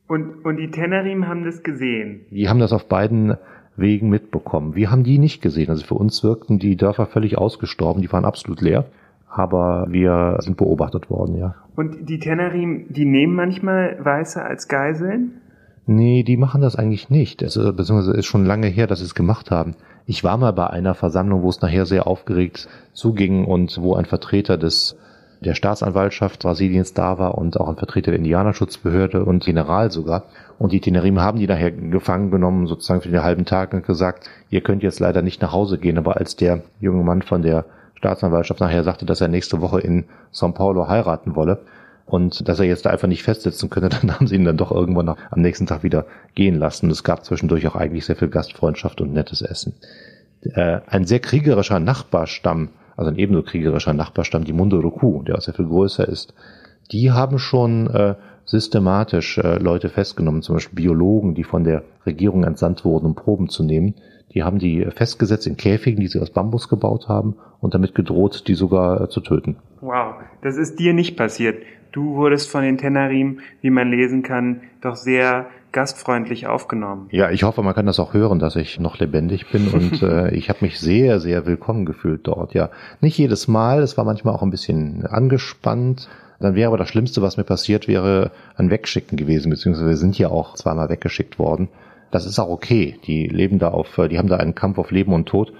Und, 0.06 0.44
und 0.44 0.56
die 0.58 0.70
Tenerim 0.70 1.26
haben 1.26 1.44
das 1.44 1.62
gesehen? 1.62 2.26
Die 2.30 2.48
haben 2.48 2.58
das 2.58 2.72
auf 2.72 2.88
beiden 2.88 3.36
Wegen 3.76 4.08
mitbekommen. 4.08 4.74
Wir 4.74 4.90
haben 4.90 5.02
die 5.02 5.18
nicht 5.18 5.42
gesehen. 5.42 5.70
Also 5.70 5.84
für 5.84 5.94
uns 5.94 6.22
wirkten 6.22 6.58
die 6.58 6.76
Dörfer 6.76 7.06
völlig 7.06 7.38
ausgestorben, 7.38 8.02
die 8.02 8.12
waren 8.12 8.24
absolut 8.24 8.60
leer. 8.60 8.84
Aber 9.28 9.86
wir 9.88 10.36
sind 10.40 10.56
beobachtet 10.56 11.10
worden, 11.10 11.36
ja. 11.36 11.56
Und 11.74 12.08
die 12.08 12.20
Tenerim, 12.20 12.86
die 12.90 13.04
nehmen 13.04 13.34
manchmal 13.34 13.98
Weiße 13.98 14.40
als 14.40 14.68
Geiseln? 14.68 15.40
Nee, 15.86 16.22
die 16.22 16.38
machen 16.38 16.62
das 16.62 16.76
eigentlich 16.76 17.10
nicht. 17.10 17.42
Es, 17.42 17.58
also, 17.58 17.72
beziehungsweise 17.72 18.16
ist 18.16 18.26
schon 18.26 18.46
lange 18.46 18.68
her, 18.68 18.86
dass 18.86 19.00
sie 19.00 19.04
es 19.04 19.14
gemacht 19.14 19.50
haben. 19.50 19.74
Ich 20.06 20.24
war 20.24 20.36
mal 20.38 20.52
bei 20.52 20.68
einer 20.68 20.94
Versammlung, 20.94 21.42
wo 21.42 21.50
es 21.50 21.60
nachher 21.60 21.84
sehr 21.84 22.06
aufgeregt 22.06 22.68
zuging 22.92 23.44
und 23.44 23.80
wo 23.80 23.94
ein 23.94 24.06
Vertreter 24.06 24.56
des 24.56 24.96
der 25.40 25.54
Staatsanwaltschaft 25.54 26.40
Brasiliens 26.40 26.94
da 26.94 27.18
war 27.18 27.36
und 27.36 27.60
auch 27.60 27.68
ein 27.68 27.76
Vertreter 27.76 28.10
der 28.10 28.18
Indianerschutzbehörde 28.18 29.24
und 29.24 29.44
General 29.44 29.90
sogar. 29.90 30.24
Und 30.58 30.72
die 30.72 30.80
Tenerim 30.80 31.20
haben 31.20 31.38
die 31.38 31.46
nachher 31.46 31.70
gefangen 31.70 32.30
genommen, 32.30 32.66
sozusagen 32.66 33.02
für 33.02 33.10
den 33.10 33.22
halben 33.22 33.44
Tag 33.44 33.74
und 33.74 33.84
gesagt, 33.84 34.30
ihr 34.48 34.62
könnt 34.62 34.82
jetzt 34.82 35.00
leider 35.00 35.20
nicht 35.20 35.42
nach 35.42 35.52
Hause 35.52 35.78
gehen. 35.78 35.98
Aber 35.98 36.16
als 36.16 36.36
der 36.36 36.62
junge 36.80 37.02
Mann 37.02 37.20
von 37.20 37.42
der 37.42 37.66
Staatsanwaltschaft 37.96 38.60
nachher 38.60 38.84
sagte, 38.84 39.04
dass 39.04 39.20
er 39.20 39.28
nächste 39.28 39.60
Woche 39.60 39.80
in 39.80 40.04
São 40.32 40.52
Paulo 40.52 40.88
heiraten 40.88 41.36
wolle, 41.36 41.58
und 42.06 42.48
dass 42.48 42.60
er 42.60 42.66
jetzt 42.66 42.86
da 42.86 42.90
einfach 42.90 43.08
nicht 43.08 43.22
festsetzen 43.22 43.70
könne, 43.70 43.88
dann 44.00 44.12
haben 44.12 44.26
sie 44.26 44.36
ihn 44.36 44.44
dann 44.44 44.56
doch 44.56 44.72
irgendwann 44.72 45.06
noch 45.06 45.18
am 45.30 45.40
nächsten 45.40 45.66
Tag 45.66 45.82
wieder 45.82 46.06
gehen 46.34 46.56
lassen. 46.56 46.90
Es 46.90 47.04
gab 47.04 47.24
zwischendurch 47.24 47.66
auch 47.66 47.76
eigentlich 47.76 48.04
sehr 48.04 48.16
viel 48.16 48.28
Gastfreundschaft 48.28 49.00
und 49.00 49.12
nettes 49.12 49.42
Essen. 49.42 49.74
Äh, 50.42 50.80
ein 50.86 51.04
sehr 51.04 51.20
kriegerischer 51.20 51.80
Nachbarstamm, 51.80 52.68
also 52.96 53.10
ein 53.10 53.18
ebenso 53.18 53.42
kriegerischer 53.42 53.94
Nachbarstamm, 53.94 54.44
die 54.44 54.52
Munduruku, 54.52 55.22
der 55.22 55.36
auch 55.36 55.40
sehr 55.40 55.54
viel 55.54 55.66
größer 55.66 56.06
ist, 56.06 56.34
die 56.92 57.12
haben 57.12 57.38
schon 57.38 57.88
äh, 57.88 58.14
systematisch 58.44 59.38
äh, 59.38 59.58
Leute 59.58 59.88
festgenommen, 59.88 60.42
zum 60.42 60.56
Beispiel 60.56 60.76
Biologen, 60.76 61.34
die 61.34 61.44
von 61.44 61.64
der 61.64 61.82
Regierung 62.04 62.44
entsandt 62.44 62.84
wurden, 62.84 63.06
um 63.06 63.14
Proben 63.14 63.48
zu 63.48 63.64
nehmen. 63.64 63.94
Die 64.34 64.42
haben 64.42 64.58
die 64.58 64.84
festgesetzt 64.90 65.46
in 65.46 65.56
Käfigen, 65.56 66.00
die 66.00 66.08
sie 66.08 66.20
aus 66.20 66.30
Bambus 66.30 66.68
gebaut 66.68 67.08
haben 67.08 67.36
und 67.60 67.72
damit 67.72 67.94
gedroht, 67.94 68.44
die 68.48 68.54
sogar 68.54 69.00
äh, 69.00 69.08
zu 69.08 69.20
töten. 69.20 69.56
Wow, 69.80 70.16
das 70.42 70.56
ist 70.56 70.78
dir 70.78 70.92
nicht 70.92 71.16
passiert. 71.16 71.62
Du 71.94 72.16
wurdest 72.16 72.50
von 72.50 72.64
den 72.64 72.76
Tenarim, 72.76 73.38
wie 73.60 73.70
man 73.70 73.88
lesen 73.88 74.24
kann, 74.24 74.62
doch 74.80 74.96
sehr 74.96 75.46
gastfreundlich 75.70 76.48
aufgenommen. 76.48 77.06
Ja, 77.12 77.30
ich 77.30 77.44
hoffe, 77.44 77.62
man 77.62 77.72
kann 77.72 77.86
das 77.86 78.00
auch 78.00 78.14
hören, 78.14 78.40
dass 78.40 78.56
ich 78.56 78.80
noch 78.80 78.98
lebendig 78.98 79.52
bin 79.52 79.68
und 79.68 80.02
äh, 80.02 80.34
ich 80.34 80.48
habe 80.48 80.58
mich 80.62 80.80
sehr, 80.80 81.20
sehr 81.20 81.46
willkommen 81.46 81.86
gefühlt 81.86 82.26
dort. 82.26 82.52
Ja, 82.52 82.70
nicht 83.00 83.16
jedes 83.16 83.46
Mal, 83.46 83.80
es 83.80 83.96
war 83.96 84.04
manchmal 84.04 84.34
auch 84.34 84.42
ein 84.42 84.50
bisschen 84.50 85.06
angespannt. 85.06 86.08
Dann 86.40 86.56
wäre 86.56 86.66
aber 86.66 86.78
das 86.78 86.88
Schlimmste, 86.88 87.22
was 87.22 87.36
mir 87.36 87.44
passiert 87.44 87.86
wäre, 87.86 88.32
ein 88.56 88.70
Wegschicken 88.70 89.16
gewesen, 89.16 89.50
beziehungsweise 89.50 89.88
wir 89.88 89.96
sind 89.96 90.18
ja 90.18 90.30
auch 90.30 90.54
zweimal 90.54 90.88
weggeschickt 90.88 91.38
worden. 91.38 91.68
Das 92.10 92.26
ist 92.26 92.40
auch 92.40 92.48
okay. 92.48 92.98
Die 93.06 93.28
leben 93.28 93.60
da 93.60 93.68
auf, 93.68 94.00
die 94.10 94.18
haben 94.18 94.28
da 94.28 94.38
einen 94.38 94.56
Kampf 94.56 94.78
auf 94.78 94.90
Leben 94.90 95.12
und 95.12 95.26
Tod 95.26 95.52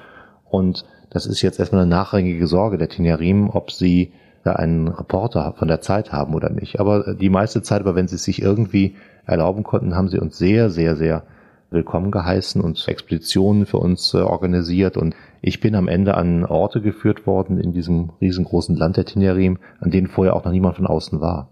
und 0.51 0.85
das 1.11 1.27
ist 1.27 1.43
jetzt 1.43 1.61
erstmal 1.61 1.83
eine 1.83 1.91
nachrangige 1.91 2.49
Sorge 2.49 2.77
der 2.77 2.89
Tenerim, 2.89 3.51
ob 3.51 3.71
sie 3.71 4.11
da 4.45 4.53
einen 4.53 4.89
Reporter 4.89 5.55
von 5.59 5.69
der 5.69 5.81
Zeit 5.81 6.13
haben 6.13 6.35
oder 6.35 6.51
nicht. 6.51 6.79
Aber 6.79 7.15
die 7.15 7.31
meiste 7.31 7.63
Zeit, 7.63 7.81
aber 7.81 7.97
wenn 7.97 8.09
sie 8.09 8.17
es 8.17 8.25
sich 8.25 8.43
irgendwie 8.43 8.95
erlauben 9.27 9.65
konnten, 9.65 9.97
haben 9.97 10.09
sie 10.09 10.19
uns 10.19 10.39
sehr, 10.39 10.71
sehr, 10.71 10.97
sehr 10.97 11.25
willkommen 11.71 12.11
geheißen 12.11 12.61
und 12.61 12.87
Expeditionen 12.87 13.67
für 13.67 13.79
uns 13.79 14.15
äh, 14.15 14.19
organisiert 14.19 14.97
und 14.97 15.17
ich 15.43 15.61
bin 15.61 15.75
am 15.75 15.89
Ende 15.89 16.15
an 16.15 16.45
Orte 16.45 16.81
geführt 16.81 17.27
worden 17.27 17.59
in 17.59 17.73
diesem 17.73 18.11
riesengroßen 18.21 18.77
Land 18.77 18.97
der 18.97 19.07
Tenerim, 19.07 19.59
an 19.81 19.91
denen 19.91 20.07
vorher 20.07 20.37
auch 20.37 20.45
noch 20.45 20.53
niemand 20.53 20.77
von 20.77 20.87
außen 20.87 21.21
war. 21.21 21.49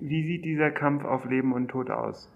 Wie 0.00 0.26
sieht 0.26 0.44
dieser 0.44 0.70
Kampf 0.70 1.04
auf 1.04 1.24
Leben 1.24 1.52
und 1.52 1.68
Tod 1.68 1.90
aus? 1.90 2.28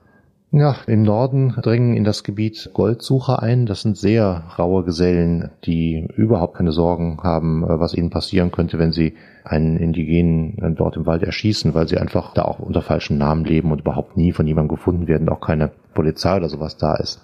Ja, 0.51 0.77
im 0.87 1.03
Norden 1.03 1.51
dringen 1.61 1.97
in 1.97 2.05
das 2.05 2.23
Gebiet 2.23 2.71
Goldsucher 2.75 3.43
ein. 3.43 3.67
Das 3.67 3.83
sind 3.83 3.97
sehr 3.97 4.45
raue 4.57 4.85
Gesellen, 4.85 5.51
die 5.65 6.07
überhaupt 6.17 6.57
keine 6.57 6.71
Sorgen 6.71 7.19
haben, 7.25 7.65
äh, 7.65 7.81
was 7.81 7.95
ihnen 7.95 8.11
passieren 8.11 8.53
könnte, 8.53 8.79
wenn 8.79 8.93
sie 8.93 9.15
einen 9.43 9.77
Indigenen 9.77 10.57
äh, 10.63 10.71
dort 10.71 10.97
im 10.97 11.07
Wald 11.07 11.25
erschießen, 11.25 11.75
weil 11.75 11.89
sie 11.89 11.99
einfach 11.99 12.35
da 12.35 12.43
auch 12.43 12.61
unter 12.61 12.83
falschen 12.83 13.19
Namen 13.19 13.45
leben 13.45 13.73
und 13.73 13.81
überhaupt 13.81 14.17
nie 14.17 14.31
von 14.31 14.47
jemandem 14.47 14.77
gefunden 14.77 15.09
werden, 15.09 15.29
auch 15.29 15.41
keine 15.41 15.73
Polizei 15.93 16.37
oder 16.37 16.49
sowas 16.49 16.77
da 16.77 16.95
ist. 16.95 17.21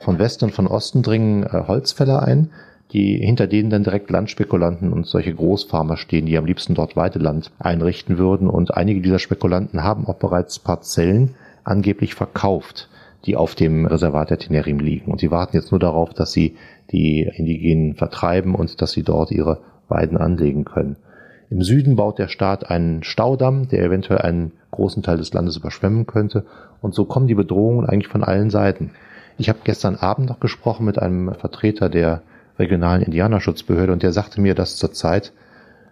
Von 0.00 0.18
Westen 0.18 0.46
und 0.46 0.54
von 0.54 0.66
Osten 0.66 1.02
dringen 1.02 1.42
äh, 1.42 1.64
Holzfäller 1.68 2.22
ein, 2.22 2.50
die 2.92 3.18
hinter 3.18 3.46
denen 3.46 3.68
dann 3.68 3.84
direkt 3.84 4.10
Landspekulanten 4.10 4.92
und 4.92 5.06
solche 5.06 5.34
Großfarmer 5.34 5.98
stehen, 5.98 6.26
die 6.26 6.38
am 6.38 6.46
liebsten 6.46 6.74
dort 6.74 6.96
Weideland 6.96 7.52
einrichten 7.58 8.16
würden. 8.16 8.48
Und 8.48 8.74
einige 8.74 9.02
dieser 9.02 9.18
Spekulanten 9.18 9.82
haben 9.84 10.06
auch 10.06 10.16
bereits 10.16 10.58
Parzellen, 10.58 11.34
angeblich 11.64 12.14
verkauft, 12.14 12.88
die 13.26 13.36
auf 13.36 13.54
dem 13.54 13.86
Reservat 13.86 14.30
der 14.30 14.38
Tenerim 14.38 14.78
liegen. 14.78 15.10
Und 15.10 15.20
sie 15.20 15.30
warten 15.30 15.56
jetzt 15.56 15.70
nur 15.70 15.80
darauf, 15.80 16.14
dass 16.14 16.32
sie 16.32 16.56
die 16.90 17.22
Indigenen 17.22 17.94
vertreiben 17.94 18.54
und 18.54 18.80
dass 18.80 18.92
sie 18.92 19.02
dort 19.02 19.30
ihre 19.30 19.58
Weiden 19.88 20.16
anlegen 20.16 20.64
können. 20.64 20.96
Im 21.50 21.62
Süden 21.62 21.96
baut 21.96 22.18
der 22.18 22.28
Staat 22.28 22.70
einen 22.70 23.02
Staudamm, 23.02 23.68
der 23.68 23.82
eventuell 23.82 24.20
einen 24.20 24.52
großen 24.70 25.02
Teil 25.02 25.16
des 25.18 25.32
Landes 25.32 25.56
überschwemmen 25.56 26.06
könnte. 26.06 26.44
Und 26.80 26.94
so 26.94 27.04
kommen 27.04 27.26
die 27.26 27.34
Bedrohungen 27.34 27.86
eigentlich 27.86 28.08
von 28.08 28.22
allen 28.22 28.50
Seiten. 28.50 28.92
Ich 29.36 29.48
habe 29.48 29.58
gestern 29.64 29.96
Abend 29.96 30.28
noch 30.28 30.38
gesprochen 30.38 30.86
mit 30.86 30.98
einem 30.98 31.34
Vertreter 31.34 31.88
der 31.88 32.22
regionalen 32.58 33.02
Indianerschutzbehörde 33.02 33.92
und 33.92 34.02
der 34.02 34.12
sagte 34.12 34.40
mir, 34.40 34.54
dass 34.54 34.76
zurzeit 34.76 35.32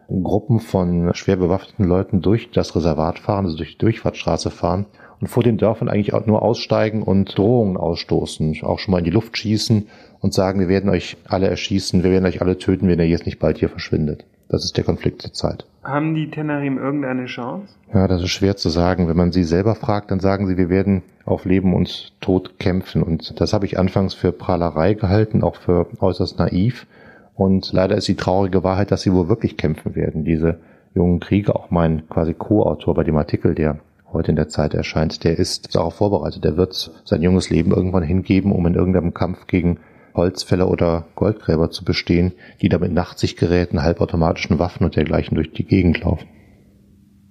Gruppen 0.08 0.60
von 0.60 1.12
schwer 1.14 1.36
bewaffneten 1.36 1.86
Leuten 1.86 2.22
durch 2.22 2.50
das 2.52 2.76
Reservat 2.76 3.18
fahren, 3.18 3.46
also 3.46 3.56
durch 3.56 3.72
die 3.72 3.78
Durchfahrtsstraße 3.78 4.50
fahren 4.50 4.86
und 5.20 5.26
vor 5.28 5.42
den 5.42 5.58
Dörfern 5.58 5.88
eigentlich 5.88 6.14
auch 6.14 6.26
nur 6.26 6.42
aussteigen 6.42 7.02
und 7.02 7.36
Drohungen 7.36 7.76
ausstoßen, 7.76 8.58
auch 8.62 8.78
schon 8.78 8.92
mal 8.92 8.98
in 8.98 9.04
die 9.04 9.10
Luft 9.10 9.36
schießen 9.36 9.88
und 10.20 10.34
sagen, 10.34 10.60
wir 10.60 10.68
werden 10.68 10.90
euch 10.90 11.16
alle 11.28 11.48
erschießen, 11.48 12.02
wir 12.02 12.10
werden 12.10 12.26
euch 12.26 12.40
alle 12.40 12.58
töten, 12.58 12.88
wenn 12.88 12.98
ihr 12.98 13.06
jetzt 13.06 13.26
nicht 13.26 13.38
bald 13.38 13.58
hier 13.58 13.68
verschwindet. 13.68 14.24
Das 14.48 14.64
ist 14.64 14.76
der 14.76 14.84
Konflikt 14.84 15.20
zur 15.20 15.32
Zeit. 15.32 15.66
Haben 15.84 16.14
die 16.14 16.30
Tenerim 16.30 16.78
irgendeine 16.78 17.26
Chance? 17.26 17.74
Ja, 17.92 18.08
das 18.08 18.22
ist 18.22 18.30
schwer 18.30 18.56
zu 18.56 18.70
sagen. 18.70 19.08
Wenn 19.08 19.16
man 19.16 19.30
sie 19.30 19.44
selber 19.44 19.74
fragt, 19.74 20.10
dann 20.10 20.20
sagen 20.20 20.46
sie, 20.46 20.56
wir 20.56 20.70
werden 20.70 21.02
auf 21.26 21.44
Leben 21.44 21.74
und 21.74 22.14
Tod 22.20 22.58
kämpfen. 22.58 23.02
Und 23.02 23.40
das 23.40 23.52
habe 23.52 23.66
ich 23.66 23.78
anfangs 23.78 24.14
für 24.14 24.32
Prahlerei 24.32 24.94
gehalten, 24.94 25.42
auch 25.42 25.56
für 25.56 25.86
äußerst 26.00 26.38
naiv. 26.38 26.86
Und 27.34 27.72
leider 27.72 27.96
ist 27.96 28.08
die 28.08 28.16
traurige 28.16 28.64
Wahrheit, 28.64 28.90
dass 28.90 29.02
sie 29.02 29.12
wohl 29.12 29.28
wirklich 29.28 29.58
kämpfen 29.58 29.94
werden. 29.94 30.24
Diese 30.24 30.58
jungen 30.94 31.20
Krieger, 31.20 31.54
auch 31.54 31.70
mein 31.70 32.08
quasi 32.08 32.32
Co-Autor 32.32 32.94
bei 32.94 33.04
dem 33.04 33.16
Artikel, 33.16 33.54
der 33.54 33.78
heute 34.12 34.30
in 34.30 34.36
der 34.36 34.48
Zeit 34.48 34.74
erscheint, 34.74 35.24
der 35.24 35.38
ist 35.38 35.74
darauf 35.74 35.96
vorbereitet. 35.96 36.44
Der 36.44 36.56
wird 36.56 36.74
sein 37.04 37.22
junges 37.22 37.50
Leben 37.50 37.72
irgendwann 37.72 38.02
hingeben, 38.02 38.52
um 38.52 38.66
in 38.66 38.74
irgendeinem 38.74 39.14
Kampf 39.14 39.46
gegen 39.46 39.78
Holzfäller 40.14 40.70
oder 40.70 41.06
Goldgräber 41.14 41.70
zu 41.70 41.84
bestehen, 41.84 42.32
die 42.60 42.68
da 42.68 42.78
mit 42.78 42.92
Nachtsichtgeräten, 42.92 43.82
halbautomatischen 43.82 44.58
Waffen 44.58 44.84
und 44.84 44.96
dergleichen 44.96 45.34
durch 45.34 45.52
die 45.52 45.64
Gegend 45.64 46.02
laufen. 46.02 46.26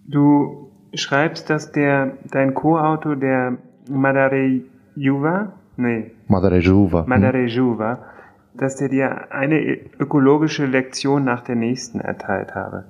Du 0.08 0.72
schreibst, 0.94 1.50
dass 1.50 1.72
der 1.72 2.18
dein 2.32 2.54
Co-Autor, 2.54 3.16
der 3.18 3.58
Madare 3.90 4.62
Juva, 4.96 5.54
nee, 5.76 6.12
Madare 6.28 6.60
Juva, 6.60 7.06
Madare 7.08 7.46
Juva, 7.46 8.06
dass 8.56 8.78
der 8.78 8.90
dir 8.90 9.32
eine 9.32 9.60
ökologische 10.00 10.66
Lektion 10.66 11.24
nach 11.24 11.42
der 11.42 11.56
nächsten 11.56 12.00
erteilt 12.00 12.56
habe. 12.56 12.86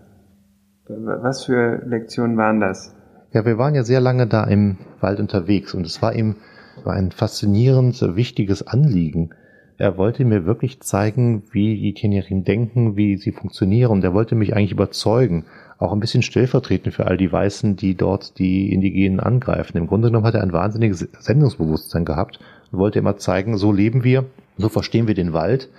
Was 0.87 1.45
für 1.45 1.83
Lektionen 1.85 2.37
waren 2.37 2.61
das? 2.61 2.96
Ja, 3.37 3.45
wir 3.45 3.59
waren 3.59 3.75
ja 3.75 3.83
sehr 3.83 4.01
lange 4.01 4.25
da 4.25 4.45
im 4.45 4.77
Wald 4.99 5.19
unterwegs 5.19 5.75
und 5.75 5.85
es 5.85 6.01
war 6.01 6.15
ihm 6.15 6.37
ein 6.85 7.11
faszinierend 7.11 8.01
wichtiges 8.15 8.65
Anliegen. 8.65 9.29
Er 9.77 9.95
wollte 9.95 10.25
mir 10.25 10.47
wirklich 10.47 10.79
zeigen, 10.79 11.43
wie 11.51 11.79
die 11.79 11.93
Tenerim 11.93 12.45
denken, 12.45 12.97
wie 12.97 13.15
sie 13.17 13.31
funktionieren 13.31 13.91
und 13.91 14.03
er 14.03 14.15
wollte 14.15 14.33
mich 14.33 14.55
eigentlich 14.55 14.71
überzeugen, 14.71 15.45
auch 15.77 15.93
ein 15.93 15.99
bisschen 15.99 16.23
stellvertretend 16.23 16.95
für 16.95 17.05
all 17.05 17.15
die 17.15 17.31
Weißen, 17.31 17.75
die 17.75 17.93
dort 17.93 18.39
die 18.39 18.73
Indigenen 18.73 19.19
angreifen. 19.19 19.77
Im 19.77 19.85
Grunde 19.85 20.07
genommen 20.07 20.25
hat 20.25 20.33
er 20.33 20.41
ein 20.41 20.51
wahnsinniges 20.51 21.07
Sendungsbewusstsein 21.19 22.05
gehabt 22.05 22.39
und 22.71 22.79
wollte 22.79 22.97
immer 22.97 23.17
zeigen, 23.17 23.55
so 23.59 23.71
leben 23.71 24.03
wir, 24.03 24.25
so 24.57 24.67
verstehen 24.67 25.05
wir 25.05 25.13
den 25.13 25.33
Wald, 25.33 25.69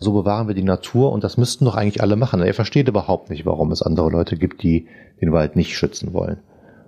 so 0.00 0.12
bewahren 0.12 0.48
wir 0.48 0.56
die 0.56 0.64
Natur 0.64 1.12
und 1.12 1.22
das 1.22 1.36
müssten 1.36 1.66
doch 1.66 1.76
eigentlich 1.76 2.02
alle 2.02 2.16
machen. 2.16 2.42
Er 2.42 2.52
versteht 2.52 2.88
überhaupt 2.88 3.30
nicht, 3.30 3.46
warum 3.46 3.70
es 3.70 3.80
andere 3.80 4.10
Leute 4.10 4.36
gibt, 4.36 4.64
die 4.64 4.88
den 5.20 5.30
Wald 5.30 5.54
nicht 5.54 5.76
schützen 5.76 6.12
wollen. 6.12 6.38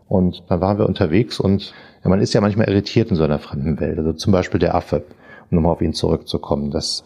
Und 0.09 0.43
dann 0.49 0.61
waren 0.61 0.79
wir 0.79 0.87
unterwegs 0.87 1.39
und 1.39 1.75
ja, 2.03 2.11
man 2.11 2.21
ist 2.21 2.33
ja 2.33 2.41
manchmal 2.41 2.69
irritiert 2.69 3.11
in 3.11 3.17
so 3.17 3.25
einer 3.25 3.39
fremden 3.39 3.79
Welt. 3.79 3.99
Also 3.99 4.13
zum 4.15 4.33
Beispiel 4.33 4.61
der 4.61 4.75
Affe, 4.75 5.03
um 5.51 5.57
nochmal 5.57 5.73
auf 5.73 5.83
ihn 5.83 5.93
zurückzukommen. 5.93 6.71
Das 6.71 7.05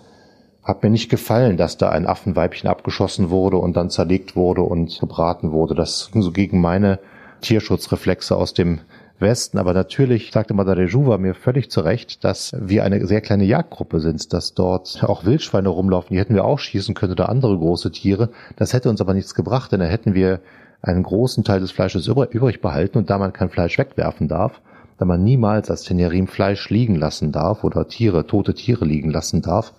hat 0.62 0.82
mir 0.82 0.90
nicht 0.90 1.10
gefallen, 1.10 1.56
dass 1.56 1.76
da 1.76 1.88
ein 1.88 2.06
Affenweibchen 2.06 2.70
abgeschossen 2.70 3.30
wurde 3.30 3.56
und 3.56 3.76
dann 3.76 3.90
zerlegt 3.90 4.36
wurde 4.36 4.62
und 4.62 5.00
gebraten 5.00 5.50
wurde. 5.50 5.74
Das 5.74 6.10
ging 6.12 6.22
so 6.22 6.30
gegen 6.30 6.60
meine 6.60 7.00
Tierschutzreflexe 7.40 8.36
aus 8.36 8.54
dem 8.54 8.80
Westen. 9.18 9.58
Aber 9.58 9.72
natürlich 9.72 10.30
sagte 10.30 10.54
Madame 10.54 10.84
Juva 10.84 11.18
mir 11.18 11.34
völlig 11.34 11.70
zu 11.70 11.80
Recht, 11.80 12.22
dass 12.22 12.54
wir 12.60 12.84
eine 12.84 13.04
sehr 13.06 13.20
kleine 13.20 13.44
Jagdgruppe 13.44 14.00
sind, 14.00 14.32
dass 14.32 14.54
dort 14.54 15.02
auch 15.02 15.24
Wildschweine 15.24 15.68
rumlaufen, 15.68 16.14
die 16.14 16.20
hätten 16.20 16.34
wir 16.34 16.44
auch 16.44 16.58
schießen 16.58 16.94
können 16.94 17.12
oder 17.12 17.28
andere 17.28 17.56
große 17.56 17.90
Tiere. 17.90 18.30
Das 18.56 18.72
hätte 18.72 18.88
uns 18.90 19.00
aber 19.00 19.14
nichts 19.14 19.34
gebracht, 19.34 19.72
denn 19.72 19.80
da 19.80 19.86
hätten 19.86 20.14
wir 20.14 20.40
einen 20.82 21.04
großen 21.04 21.44
Teil 21.44 21.60
des 21.60 21.70
Fleisches 21.70 22.08
übrig 22.08 22.60
behalten 22.60 22.98
und 22.98 23.08
da 23.08 23.18
man 23.18 23.32
kein 23.32 23.48
Fleisch 23.48 23.78
wegwerfen 23.78 24.28
darf, 24.28 24.60
da 24.98 25.04
man 25.04 25.22
niemals 25.22 25.70
als 25.70 25.84
Tenerim 25.84 26.26
Fleisch 26.26 26.68
liegen 26.70 26.96
lassen 26.96 27.32
darf 27.32 27.64
oder 27.64 27.88
Tiere, 27.88 28.26
tote 28.26 28.54
Tiere 28.54 28.84
liegen 28.84 29.10
lassen 29.10 29.42
darf, 29.42 29.72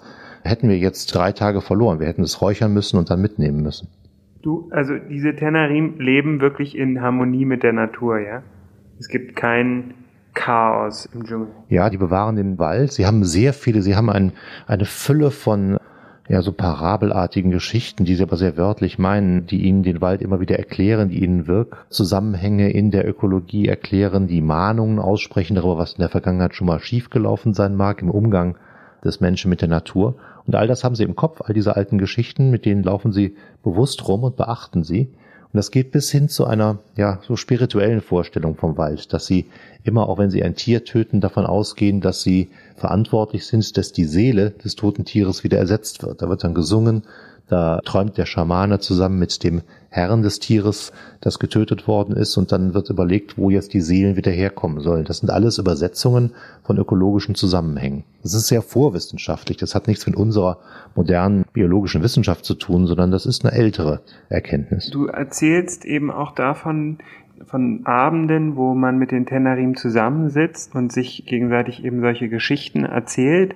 hätten 0.43 0.69
wir 0.69 0.77
jetzt 0.77 1.13
drei 1.13 1.31
Tage 1.31 1.61
verloren. 1.61 1.99
Wir 1.99 2.07
hätten 2.07 2.23
es 2.23 2.41
räuchern 2.41 2.73
müssen 2.73 2.97
und 2.97 3.09
dann 3.09 3.21
mitnehmen 3.21 3.61
müssen. 3.61 3.87
Du, 4.41 4.69
also 4.71 4.93
diese 5.09 5.35
Tenerim 5.35 5.99
leben 5.99 6.41
wirklich 6.41 6.77
in 6.77 7.01
Harmonie 7.01 7.45
mit 7.45 7.63
der 7.63 7.71
Natur, 7.71 8.19
ja? 8.19 8.43
Es 8.99 9.07
gibt 9.07 9.35
kein 9.35 9.93
Chaos 10.33 11.05
im 11.13 11.23
Dschungel. 11.23 11.47
Ja, 11.69 11.89
die 11.89 11.97
bewahren 11.97 12.35
den 12.35 12.59
Wald. 12.59 12.91
Sie 12.91 13.05
haben 13.05 13.23
sehr 13.23 13.53
viele, 13.53 13.81
sie 13.81 13.95
haben 13.95 14.09
ein, 14.09 14.33
eine 14.67 14.85
Fülle 14.85 15.31
von 15.31 15.77
ja, 16.29 16.41
so 16.41 16.53
parabelartigen 16.53 17.51
Geschichten, 17.51 18.05
die 18.05 18.15
sie 18.15 18.23
aber 18.23 18.37
sehr 18.37 18.55
wörtlich 18.55 18.97
meinen, 18.97 19.45
die 19.45 19.63
ihnen 19.63 19.83
den 19.83 19.99
Wald 19.99 20.21
immer 20.21 20.39
wieder 20.39 20.57
erklären, 20.57 21.09
die 21.09 21.21
ihnen 21.21 21.47
Wirkzusammenhänge 21.47 22.71
in 22.71 22.91
der 22.91 23.07
Ökologie 23.07 23.67
erklären, 23.67 24.27
die 24.27 24.41
Mahnungen 24.41 24.99
aussprechen 24.99 25.55
darüber, 25.55 25.77
was 25.77 25.93
in 25.93 25.99
der 25.99 26.09
Vergangenheit 26.09 26.55
schon 26.55 26.67
mal 26.67 26.79
schiefgelaufen 26.79 27.53
sein 27.53 27.75
mag 27.75 28.01
im 28.01 28.09
Umgang 28.09 28.57
des 29.03 29.19
Menschen 29.19 29.49
mit 29.49 29.61
der 29.61 29.67
Natur. 29.67 30.15
Und 30.47 30.55
all 30.55 30.67
das 30.67 30.85
haben 30.85 30.95
sie 30.95 31.03
im 31.03 31.15
Kopf, 31.15 31.41
all 31.43 31.53
diese 31.53 31.75
alten 31.75 31.97
Geschichten, 31.97 32.49
mit 32.49 32.65
denen 32.65 32.83
laufen 32.83 33.11
sie 33.11 33.35
bewusst 33.61 34.07
rum 34.07 34.23
und 34.23 34.37
beachten 34.37 34.83
sie. 34.83 35.09
Und 35.53 35.57
das 35.57 35.69
geht 35.69 35.91
bis 35.91 36.09
hin 36.09 36.29
zu 36.29 36.45
einer, 36.45 36.79
ja, 36.97 37.19
so 37.21 37.35
spirituellen 37.35 38.01
Vorstellung 38.01 38.55
vom 38.55 38.75
Wald, 38.75 39.13
dass 39.13 39.27
sie 39.27 39.45
immer, 39.83 40.09
auch 40.09 40.17
wenn 40.17 40.31
sie 40.31 40.43
ein 40.43 40.55
Tier 40.55 40.83
töten, 40.83 41.21
davon 41.21 41.45
ausgehen, 41.45 42.01
dass 42.01 42.23
sie 42.23 42.49
verantwortlich 42.75 43.45
sind, 43.45 43.77
dass 43.77 43.91
die 43.91 44.05
Seele 44.05 44.49
des 44.49 44.75
toten 44.75 45.05
Tieres 45.05 45.43
wieder 45.43 45.59
ersetzt 45.59 46.01
wird. 46.01 46.23
Da 46.23 46.27
wird 46.27 46.43
dann 46.43 46.55
gesungen, 46.55 47.03
da 47.47 47.79
träumt 47.83 48.17
der 48.17 48.25
Schamane 48.25 48.79
zusammen 48.79 49.19
mit 49.19 49.43
dem 49.43 49.61
Herrn 49.89 50.23
des 50.23 50.39
Tieres, 50.39 50.91
das 51.21 51.37
getötet 51.37 51.87
worden 51.87 52.15
ist, 52.15 52.35
und 52.37 52.51
dann 52.51 52.73
wird 52.73 52.89
überlegt, 52.89 53.37
wo 53.37 53.49
jetzt 53.49 53.73
die 53.73 53.81
Seelen 53.81 54.15
wieder 54.15 54.31
herkommen 54.31 54.79
sollen. 54.79 55.05
Das 55.05 55.19
sind 55.19 55.29
alles 55.29 55.59
Übersetzungen 55.59 56.31
von 56.63 56.77
ökologischen 56.77 57.35
Zusammenhängen. 57.35 58.03
Das 58.23 58.33
ist 58.33 58.47
sehr 58.47 58.61
vorwissenschaftlich. 58.61 59.57
Das 59.57 59.75
hat 59.75 59.87
nichts 59.87 60.07
mit 60.07 60.15
unserer 60.15 60.57
modernen 60.95 61.45
biologischen 61.53 62.01
Wissenschaft 62.01 62.43
zu 62.45 62.55
tun, 62.55 62.87
sondern 62.87 63.11
das 63.11 63.25
ist 63.25 63.45
eine 63.45 63.53
ältere 63.53 64.01
Erkenntnis. 64.29 64.89
Du 64.89 65.05
erzählst 65.05 65.85
eben 65.85 66.09
auch 66.09 66.33
davon, 66.33 66.97
von 67.45 67.85
Abenden, 67.85 68.55
wo 68.55 68.73
man 68.73 68.97
mit 68.97 69.11
den 69.11 69.25
Tenarim 69.25 69.75
zusammensitzt 69.75 70.75
und 70.75 70.91
sich 70.91 71.25
gegenseitig 71.25 71.83
eben 71.83 72.01
solche 72.01 72.29
Geschichten 72.29 72.85
erzählt. 72.85 73.55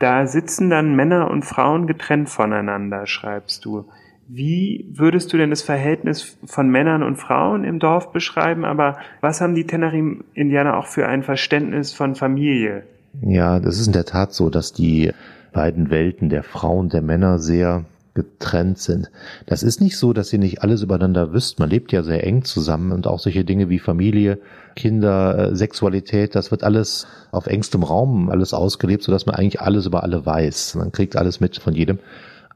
Da 0.00 0.26
sitzen 0.26 0.70
dann 0.70 0.96
Männer 0.96 1.30
und 1.30 1.44
Frauen 1.44 1.86
getrennt 1.86 2.30
voneinander, 2.30 3.06
schreibst 3.06 3.66
du. 3.66 3.84
Wie 4.26 4.88
würdest 4.94 5.30
du 5.30 5.36
denn 5.36 5.50
das 5.50 5.60
Verhältnis 5.60 6.38
von 6.46 6.70
Männern 6.70 7.02
und 7.02 7.16
Frauen 7.16 7.64
im 7.64 7.78
Dorf 7.78 8.10
beschreiben? 8.10 8.64
Aber 8.64 8.96
was 9.20 9.42
haben 9.42 9.54
die 9.54 9.66
Tenerim-Indianer 9.66 10.78
auch 10.78 10.86
für 10.86 11.06
ein 11.06 11.22
Verständnis 11.22 11.92
von 11.92 12.14
Familie? 12.14 12.84
Ja, 13.20 13.60
das 13.60 13.78
ist 13.78 13.88
in 13.88 13.92
der 13.92 14.06
Tat 14.06 14.32
so, 14.32 14.48
dass 14.48 14.72
die 14.72 15.12
beiden 15.52 15.90
Welten 15.90 16.30
der 16.30 16.44
Frauen 16.44 16.78
und 16.86 16.92
der 16.94 17.02
Männer 17.02 17.38
sehr 17.38 17.84
getrennt 18.14 18.78
sind. 18.78 19.10
Das 19.46 19.62
ist 19.62 19.80
nicht 19.80 19.96
so, 19.96 20.12
dass 20.12 20.28
sie 20.28 20.38
nicht 20.38 20.62
alles 20.62 20.82
übereinander 20.82 21.32
wüssten. 21.32 21.62
Man 21.62 21.70
lebt 21.70 21.92
ja 21.92 22.02
sehr 22.02 22.26
eng 22.26 22.44
zusammen 22.44 22.92
und 22.92 23.06
auch 23.06 23.18
solche 23.18 23.44
Dinge 23.44 23.68
wie 23.68 23.78
Familie, 23.78 24.38
Kinder, 24.74 25.50
äh, 25.50 25.56
Sexualität, 25.56 26.34
das 26.34 26.50
wird 26.50 26.64
alles 26.64 27.06
auf 27.30 27.46
engstem 27.46 27.82
Raum 27.82 28.30
alles 28.30 28.54
ausgelebt, 28.54 29.02
sodass 29.02 29.26
man 29.26 29.36
eigentlich 29.36 29.60
alles 29.60 29.86
über 29.86 30.02
alle 30.02 30.24
weiß. 30.26 30.74
Man 30.76 30.92
kriegt 30.92 31.16
alles 31.16 31.40
mit 31.40 31.58
von 31.58 31.74
jedem. 31.74 31.98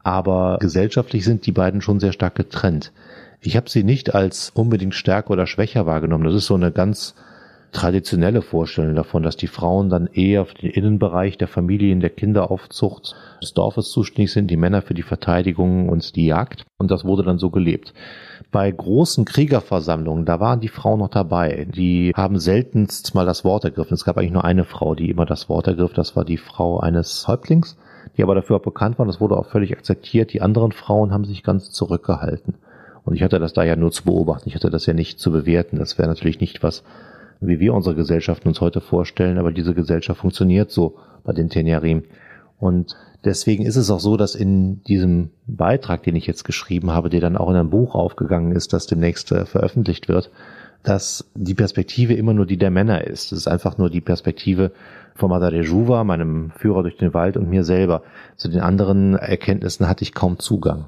Aber 0.02 0.58
gesellschaftlich 0.60 1.24
sind 1.24 1.46
die 1.46 1.52
beiden 1.52 1.80
schon 1.80 2.00
sehr 2.00 2.12
stark 2.12 2.34
getrennt. 2.34 2.92
Ich 3.40 3.56
habe 3.56 3.70
sie 3.70 3.84
nicht 3.84 4.14
als 4.14 4.50
unbedingt 4.50 4.94
stärker 4.94 5.30
oder 5.30 5.46
schwächer 5.46 5.86
wahrgenommen. 5.86 6.24
Das 6.24 6.34
ist 6.34 6.46
so 6.46 6.54
eine 6.54 6.72
ganz 6.72 7.14
traditionelle 7.74 8.40
Vorstellung 8.40 8.94
davon, 8.94 9.22
dass 9.22 9.36
die 9.36 9.48
Frauen 9.48 9.90
dann 9.90 10.06
eher 10.06 10.46
für 10.46 10.54
den 10.54 10.70
Innenbereich 10.70 11.36
der 11.36 11.48
Familien, 11.48 12.00
der 12.00 12.10
Kinderaufzucht 12.10 13.14
des 13.42 13.52
Dorfes 13.52 13.90
zuständig 13.90 14.32
sind, 14.32 14.50
die 14.50 14.56
Männer 14.56 14.80
für 14.80 14.94
die 14.94 15.02
Verteidigung 15.02 15.88
und 15.90 16.16
die 16.16 16.26
Jagd. 16.26 16.64
Und 16.78 16.90
das 16.90 17.04
wurde 17.04 17.22
dann 17.22 17.38
so 17.38 17.50
gelebt. 17.50 17.92
Bei 18.50 18.70
großen 18.70 19.24
Kriegerversammlungen, 19.24 20.24
da 20.24 20.40
waren 20.40 20.60
die 20.60 20.68
Frauen 20.68 21.00
noch 21.00 21.08
dabei. 21.08 21.66
Die 21.74 22.12
haben 22.16 22.38
seltenst 22.38 23.14
mal 23.14 23.26
das 23.26 23.44
Wort 23.44 23.64
ergriffen. 23.64 23.94
Es 23.94 24.04
gab 24.04 24.16
eigentlich 24.16 24.32
nur 24.32 24.44
eine 24.44 24.64
Frau, 24.64 24.94
die 24.94 25.10
immer 25.10 25.26
das 25.26 25.48
Wort 25.48 25.66
ergriff. 25.66 25.92
Das 25.92 26.16
war 26.16 26.24
die 26.24 26.38
Frau 26.38 26.80
eines 26.80 27.26
Häuptlings, 27.28 27.76
die 28.16 28.22
aber 28.22 28.34
dafür 28.34 28.56
auch 28.56 28.62
bekannt 28.62 28.98
war. 28.98 29.06
Das 29.06 29.20
wurde 29.20 29.36
auch 29.36 29.46
völlig 29.46 29.72
akzeptiert. 29.72 30.32
Die 30.32 30.40
anderen 30.40 30.72
Frauen 30.72 31.12
haben 31.12 31.24
sich 31.24 31.42
ganz 31.42 31.70
zurückgehalten. 31.70 32.54
Und 33.04 33.14
ich 33.14 33.22
hatte 33.22 33.38
das 33.38 33.52
da 33.52 33.64
ja 33.64 33.76
nur 33.76 33.90
zu 33.90 34.04
beobachten. 34.04 34.48
Ich 34.48 34.54
hatte 34.54 34.70
das 34.70 34.86
ja 34.86 34.94
nicht 34.94 35.18
zu 35.18 35.30
bewerten. 35.30 35.78
Das 35.78 35.98
wäre 35.98 36.08
natürlich 36.08 36.40
nicht 36.40 36.62
was, 36.62 36.84
wie 37.40 37.60
wir 37.60 37.74
unsere 37.74 37.94
Gesellschaften 37.94 38.48
uns 38.48 38.60
heute 38.60 38.80
vorstellen, 38.80 39.38
aber 39.38 39.52
diese 39.52 39.74
Gesellschaft 39.74 40.20
funktioniert 40.20 40.70
so 40.70 40.96
bei 41.24 41.32
den 41.32 41.50
Tenerim. 41.50 42.04
Und 42.58 42.96
deswegen 43.24 43.64
ist 43.64 43.76
es 43.76 43.90
auch 43.90 44.00
so, 44.00 44.16
dass 44.16 44.34
in 44.34 44.82
diesem 44.84 45.30
Beitrag, 45.46 46.02
den 46.02 46.16
ich 46.16 46.26
jetzt 46.26 46.44
geschrieben 46.44 46.92
habe, 46.92 47.10
der 47.10 47.20
dann 47.20 47.36
auch 47.36 47.50
in 47.50 47.56
einem 47.56 47.70
Buch 47.70 47.94
aufgegangen 47.94 48.52
ist, 48.52 48.72
das 48.72 48.86
demnächst 48.86 49.32
äh, 49.32 49.44
veröffentlicht 49.44 50.08
wird, 50.08 50.30
dass 50.82 51.30
die 51.34 51.54
Perspektive 51.54 52.14
immer 52.14 52.34
nur 52.34 52.46
die 52.46 52.58
der 52.58 52.70
Männer 52.70 53.04
ist. 53.04 53.32
Es 53.32 53.38
ist 53.38 53.48
einfach 53.48 53.78
nur 53.78 53.90
die 53.90 54.02
Perspektive 54.02 54.70
von 55.14 55.30
Madare 55.30 55.62
Juva, 55.62 56.04
meinem 56.04 56.50
Führer 56.50 56.82
durch 56.82 56.96
den 56.98 57.14
Wald 57.14 57.36
und 57.36 57.48
mir 57.48 57.64
selber. 57.64 58.02
Zu 58.36 58.48
den 58.48 58.60
anderen 58.60 59.14
Erkenntnissen 59.14 59.88
hatte 59.88 60.02
ich 60.02 60.14
kaum 60.14 60.38
Zugang. 60.38 60.86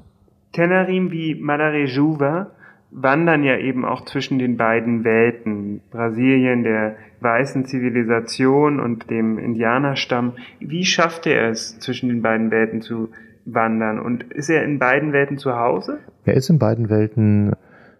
Tenerim 0.53 1.11
wie 1.11 1.35
Madare 1.35 1.85
Juva 1.85 2.51
wandern 2.91 3.43
ja 3.43 3.57
eben 3.57 3.85
auch 3.85 4.05
zwischen 4.05 4.39
den 4.39 4.57
beiden 4.57 5.03
Welten, 5.03 5.81
Brasilien 5.91 6.63
der 6.63 6.95
weißen 7.19 7.65
Zivilisation 7.65 8.79
und 8.79 9.09
dem 9.09 9.37
Indianerstamm. 9.37 10.33
Wie 10.59 10.85
schafft 10.85 11.27
er 11.27 11.49
es, 11.49 11.79
zwischen 11.79 12.09
den 12.09 12.21
beiden 12.21 12.51
Welten 12.51 12.81
zu 12.81 13.09
wandern? 13.45 13.99
Und 13.99 14.23
ist 14.31 14.49
er 14.49 14.63
in 14.63 14.79
beiden 14.79 15.13
Welten 15.13 15.37
zu 15.37 15.55
Hause? 15.55 15.99
Er 16.25 16.35
ist 16.35 16.49
in 16.49 16.59
beiden 16.59 16.89
Welten 16.89 17.53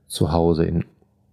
zu 0.08 0.32
Hause. 0.32 0.66
In 0.66 0.86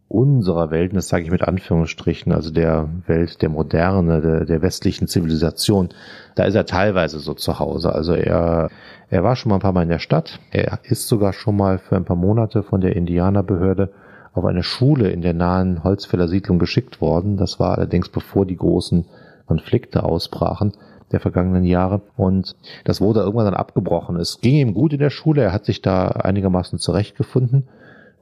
unserer 0.09 0.71
Welt, 0.71 0.93
und 0.93 0.97
das 0.97 1.09
sage 1.09 1.25
ich 1.25 1.31
mit 1.31 1.43
Anführungsstrichen, 1.43 2.33
also 2.33 2.53
der 2.53 2.89
Welt 3.07 3.41
der 3.43 3.49
Moderne, 3.49 4.21
der, 4.21 4.45
der 4.45 4.63
westlichen 4.63 5.09
Zivilisation, 5.09 5.89
da 6.35 6.45
ist 6.45 6.55
er 6.55 6.67
teilweise 6.67 7.19
so 7.19 7.35
zu 7.35 7.59
Hause. 7.59 7.93
Also 7.93 8.13
er, 8.13 8.71
er 9.09 9.25
war 9.25 9.37
schon 9.37 9.51
mal 9.51 9.57
ein 9.57 9.63
paar 9.63 9.73
Mal 9.73 9.83
in 9.83 9.89
der 9.89 9.99
Stadt. 9.99 10.41
Er 10.51 10.79
ist 10.85 11.09
sogar 11.09 11.33
schon 11.33 11.57
mal 11.57 11.79
für 11.79 11.97
ein 11.97 12.05
paar 12.05 12.17
Monate 12.17 12.63
von 12.63 12.81
der 12.81 12.97
Indianerbehörde 12.97 13.93
auf 14.35 14.45
eine 14.45 14.63
Schule 14.63 15.11
in 15.11 15.23
der 15.23 15.35
nahen 15.35 15.85
Holzfäller 15.85 16.29
Siedlung 16.29 16.59
geschickt 16.59 17.01
worden. 17.01 17.37
Das 17.37 17.59
war 17.59 17.77
allerdings 17.77 18.09
bevor 18.09 18.47
die 18.47 18.57
großen 18.57 19.07
Konflikte 19.47 20.03
ausbrachen 20.03 20.73
der 21.13 21.21
vergangenen 21.21 21.65
Jahre. 21.65 22.03
Und 22.17 22.57
das 22.85 23.01
wurde 23.01 23.21
irgendwann 23.21 23.45
dann 23.47 23.55
abgebrochen. 23.55 24.17
Es 24.17 24.41
ging 24.41 24.57
ihm 24.57 24.75
gut 24.75 24.93
in 24.93 24.99
der 24.99 25.11
Schule, 25.11 25.43
er 25.43 25.53
hat 25.53 25.65
sich 25.65 25.81
da 25.81 26.09
einigermaßen 26.09 26.79
zurechtgefunden 26.79 27.69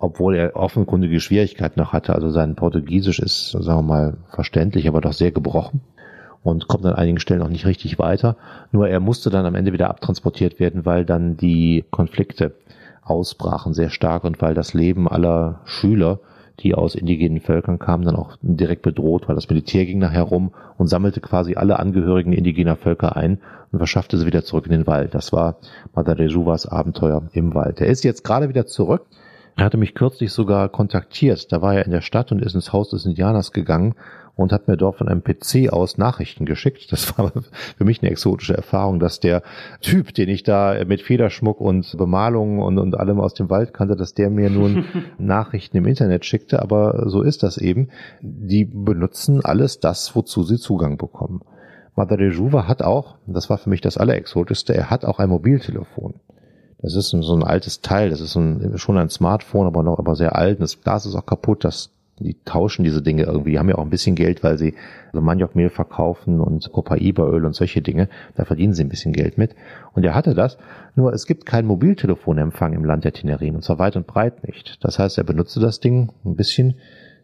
obwohl 0.02 0.34
er 0.34 0.56
offenkundige 0.56 1.20
Schwierigkeiten 1.20 1.78
noch 1.78 1.92
hatte. 1.92 2.12
Also 2.14 2.28
sein 2.28 2.56
Portugiesisch 2.56 3.20
ist, 3.20 3.52
sagen 3.52 3.78
wir 3.78 3.82
mal, 3.82 4.16
verständlich, 4.30 4.88
aber 4.88 5.00
doch 5.00 5.12
sehr 5.12 5.30
gebrochen 5.30 5.80
und 6.42 6.66
kommt 6.66 6.84
an 6.84 6.94
einigen 6.94 7.20
Stellen 7.20 7.40
auch 7.40 7.48
nicht 7.48 7.66
richtig 7.66 8.00
weiter. 8.00 8.36
Nur 8.72 8.88
er 8.88 8.98
musste 8.98 9.30
dann 9.30 9.46
am 9.46 9.54
Ende 9.54 9.72
wieder 9.72 9.88
abtransportiert 9.90 10.58
werden, 10.58 10.84
weil 10.84 11.04
dann 11.04 11.36
die 11.36 11.84
Konflikte 11.92 12.56
ausbrachen 13.02 13.74
sehr 13.74 13.90
stark 13.90 14.24
und 14.24 14.42
weil 14.42 14.54
das 14.54 14.74
Leben 14.74 15.08
aller 15.08 15.60
Schüler, 15.66 16.18
die 16.58 16.74
aus 16.74 16.96
indigenen 16.96 17.40
Völkern 17.40 17.78
kamen, 17.78 18.04
dann 18.04 18.16
auch 18.16 18.36
direkt 18.42 18.82
bedroht, 18.82 19.28
weil 19.28 19.36
das 19.36 19.48
Militär 19.48 19.86
ging 19.86 20.00
nachher 20.00 20.22
rum 20.22 20.50
und 20.78 20.88
sammelte 20.88 21.20
quasi 21.20 21.54
alle 21.54 21.78
Angehörigen 21.78 22.32
indigener 22.32 22.74
Völker 22.74 23.16
ein 23.16 23.38
und 23.70 23.78
verschaffte 23.78 24.18
sie 24.18 24.26
wieder 24.26 24.42
zurück 24.42 24.66
in 24.66 24.72
den 24.72 24.86
Wald. 24.88 25.14
Das 25.14 25.32
war 25.32 25.58
Madare 25.94 26.24
Juvas 26.24 26.66
Abenteuer 26.66 27.22
im 27.34 27.54
Wald. 27.54 27.80
Er 27.80 27.86
ist 27.86 28.02
jetzt 28.02 28.24
gerade 28.24 28.48
wieder 28.48 28.66
zurück 28.66 29.06
er 29.56 29.64
hatte 29.66 29.76
mich 29.76 29.94
kürzlich 29.94 30.32
sogar 30.32 30.68
kontaktiert. 30.68 31.52
Da 31.52 31.60
war 31.60 31.74
er 31.74 31.84
in 31.84 31.92
der 31.92 32.00
Stadt 32.00 32.32
und 32.32 32.42
ist 32.42 32.54
ins 32.54 32.72
Haus 32.72 32.90
des 32.90 33.04
Indianers 33.04 33.52
gegangen 33.52 33.94
und 34.34 34.52
hat 34.52 34.66
mir 34.66 34.76
dort 34.76 34.96
von 34.96 35.08
einem 35.08 35.22
PC 35.22 35.70
aus 35.70 35.98
Nachrichten 35.98 36.46
geschickt. 36.46 36.90
Das 36.90 37.18
war 37.18 37.32
für 37.76 37.84
mich 37.84 38.02
eine 38.02 38.10
exotische 38.10 38.56
Erfahrung, 38.56 38.98
dass 38.98 39.20
der 39.20 39.42
Typ, 39.80 40.14
den 40.14 40.28
ich 40.28 40.42
da 40.42 40.84
mit 40.86 41.02
Federschmuck 41.02 41.60
und 41.60 41.96
Bemalung 41.96 42.60
und, 42.60 42.78
und 42.78 42.98
allem 42.98 43.20
aus 43.20 43.34
dem 43.34 43.50
Wald 43.50 43.74
kannte, 43.74 43.96
dass 43.96 44.14
der 44.14 44.30
mir 44.30 44.50
nun 44.50 44.86
Nachrichten 45.18 45.76
im 45.76 45.86
Internet 45.86 46.24
schickte. 46.24 46.62
Aber 46.62 47.08
so 47.08 47.22
ist 47.22 47.42
das 47.42 47.58
eben. 47.58 47.88
Die 48.20 48.64
benutzen 48.64 49.44
alles 49.44 49.80
das, 49.80 50.16
wozu 50.16 50.42
sie 50.44 50.56
Zugang 50.56 50.96
bekommen. 50.96 51.42
Madare 51.94 52.28
Juva 52.28 52.66
hat 52.66 52.82
auch, 52.82 53.16
das 53.26 53.50
war 53.50 53.58
für 53.58 53.68
mich 53.68 53.82
das 53.82 53.98
Allerexotischste, 53.98 54.74
er 54.74 54.88
hat 54.88 55.04
auch 55.04 55.18
ein 55.18 55.28
Mobiltelefon. 55.28 56.14
Das 56.82 56.96
ist 56.96 57.10
so 57.10 57.34
ein 57.34 57.44
altes 57.44 57.80
Teil, 57.80 58.10
das 58.10 58.20
ist 58.20 58.34
ein, 58.34 58.76
schon 58.76 58.98
ein 58.98 59.08
Smartphone, 59.08 59.66
aber 59.66 59.84
noch 59.84 59.98
aber 59.98 60.16
sehr 60.16 60.36
alt. 60.36 60.60
Das 60.60 60.80
Glas 60.80 61.06
ist 61.06 61.14
auch 61.14 61.24
kaputt, 61.24 61.64
das, 61.64 61.90
die 62.18 62.36
tauschen 62.44 62.82
diese 62.82 63.02
Dinge 63.02 63.22
irgendwie. 63.22 63.52
Die 63.52 63.58
haben 63.60 63.68
ja 63.68 63.76
auch 63.76 63.84
ein 63.84 63.90
bisschen 63.90 64.16
Geld, 64.16 64.42
weil 64.42 64.58
sie 64.58 64.74
also 65.12 65.20
Maniokmehl 65.20 65.70
verkaufen 65.70 66.40
und 66.40 66.72
Copaiba-Öl 66.72 67.44
und 67.44 67.54
solche 67.54 67.82
Dinge. 67.82 68.08
Da 68.34 68.44
verdienen 68.44 68.74
sie 68.74 68.82
ein 68.82 68.88
bisschen 68.88 69.12
Geld 69.12 69.38
mit. 69.38 69.54
Und 69.94 70.04
er 70.04 70.14
hatte 70.14 70.34
das, 70.34 70.58
nur 70.96 71.12
es 71.12 71.26
gibt 71.26 71.46
keinen 71.46 71.68
Mobiltelefonempfang 71.68 72.72
im 72.72 72.84
Land 72.84 73.04
der 73.04 73.12
Tenerien, 73.12 73.54
und 73.54 73.62
zwar 73.62 73.78
weit 73.78 73.94
und 73.94 74.08
breit 74.08 74.44
nicht. 74.46 74.84
Das 74.84 74.98
heißt, 74.98 75.18
er 75.18 75.24
benutzte 75.24 75.60
das 75.60 75.78
Ding 75.78 76.10
ein 76.24 76.34
bisschen 76.34 76.74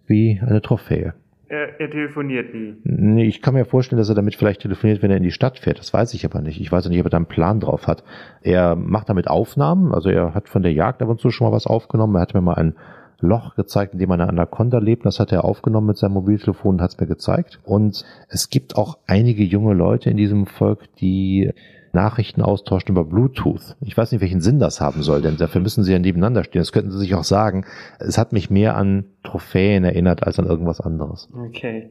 wie 0.07 0.41
eine 0.41 0.63
Trophäe. 0.63 1.15
Er, 1.51 1.81
er, 1.81 1.91
telefoniert 1.91 2.55
nie. 2.55 2.77
Nee, 2.85 3.27
ich 3.27 3.41
kann 3.41 3.55
mir 3.55 3.65
vorstellen, 3.65 3.99
dass 3.99 4.11
er 4.11 4.15
damit 4.15 4.35
vielleicht 4.35 4.61
telefoniert, 4.61 5.03
wenn 5.03 5.11
er 5.11 5.17
in 5.17 5.23
die 5.23 5.31
Stadt 5.31 5.59
fährt. 5.59 5.79
Das 5.79 5.95
weiß 5.95 6.13
ich 6.13 6.27
aber 6.27 6.43
nicht. 6.43 6.61
Ich 6.61 6.71
weiß 6.71 6.87
nicht, 6.89 7.01
ob 7.01 7.07
er 7.07 7.11
da 7.11 7.17
einen 7.17 7.27
Plan 7.27 7.61
drauf 7.61 7.87
hat. 7.87 8.05
Er 8.43 8.77
macht 8.77 9.09
damit 9.09 9.29
Aufnahmen. 9.29 9.93
Also 9.95 10.11
er 10.11 10.35
hat 10.35 10.49
von 10.49 10.63
der 10.63 10.75
Jagd 10.75 11.01
ab 11.01 11.09
und 11.09 11.21
zu 11.21 11.31
schon 11.31 11.47
mal 11.47 11.57
was 11.57 11.67
aufgenommen. 11.67 12.17
Er 12.17 12.21
hat 12.21 12.35
mir 12.35 12.43
mal 12.43 12.55
ein 12.55 12.75
Loch 13.21 13.57
gezeigt, 13.57 13.95
in 13.95 13.99
dem 13.99 14.11
eine 14.11 14.29
Anaconda 14.29 14.79
lebt. 14.79 15.07
Das 15.07 15.21
hat 15.21 15.33
er 15.33 15.45
aufgenommen 15.45 15.87
mit 15.87 15.97
seinem 15.97 16.13
Mobiltelefon 16.13 16.77
und 16.77 16.83
hat 16.83 16.91
es 16.91 17.01
mir 17.01 17.07
gezeigt. 17.07 17.61
Und 17.65 18.05
es 18.29 18.51
gibt 18.51 18.77
auch 18.77 18.99
einige 19.07 19.43
junge 19.43 19.73
Leute 19.73 20.11
in 20.11 20.19
diesem 20.19 20.47
Volk, 20.47 20.95
die 21.01 21.53
Nachrichten 21.93 22.43
austauschen 22.43 22.91
über 22.91 23.05
Bluetooth. 23.05 23.77
Ich 23.81 23.97
weiß 23.97 24.13
nicht, 24.13 24.21
welchen 24.21 24.41
Sinn 24.41 24.59
das 24.59 24.81
haben 24.81 25.03
soll, 25.03 25.23
denn 25.23 25.37
dafür 25.37 25.61
müssen 25.61 25.85
sie 25.85 25.93
ja 25.93 25.99
nebeneinander 25.99 26.45
stehen. 26.45 26.61
Das 26.61 26.73
könnten 26.73 26.91
sie 26.91 26.99
sich 26.99 27.15
auch 27.15 27.25
sagen. 27.25 27.65
Es 27.99 28.19
hat 28.19 28.33
mich 28.33 28.51
mehr 28.51 28.77
an 28.77 29.07
Trophäen 29.23 29.85
erinnert 29.85 30.25
als 30.25 30.39
an 30.39 30.47
irgendwas 30.47 30.81
anderes. 30.81 31.29
Okay. 31.49 31.91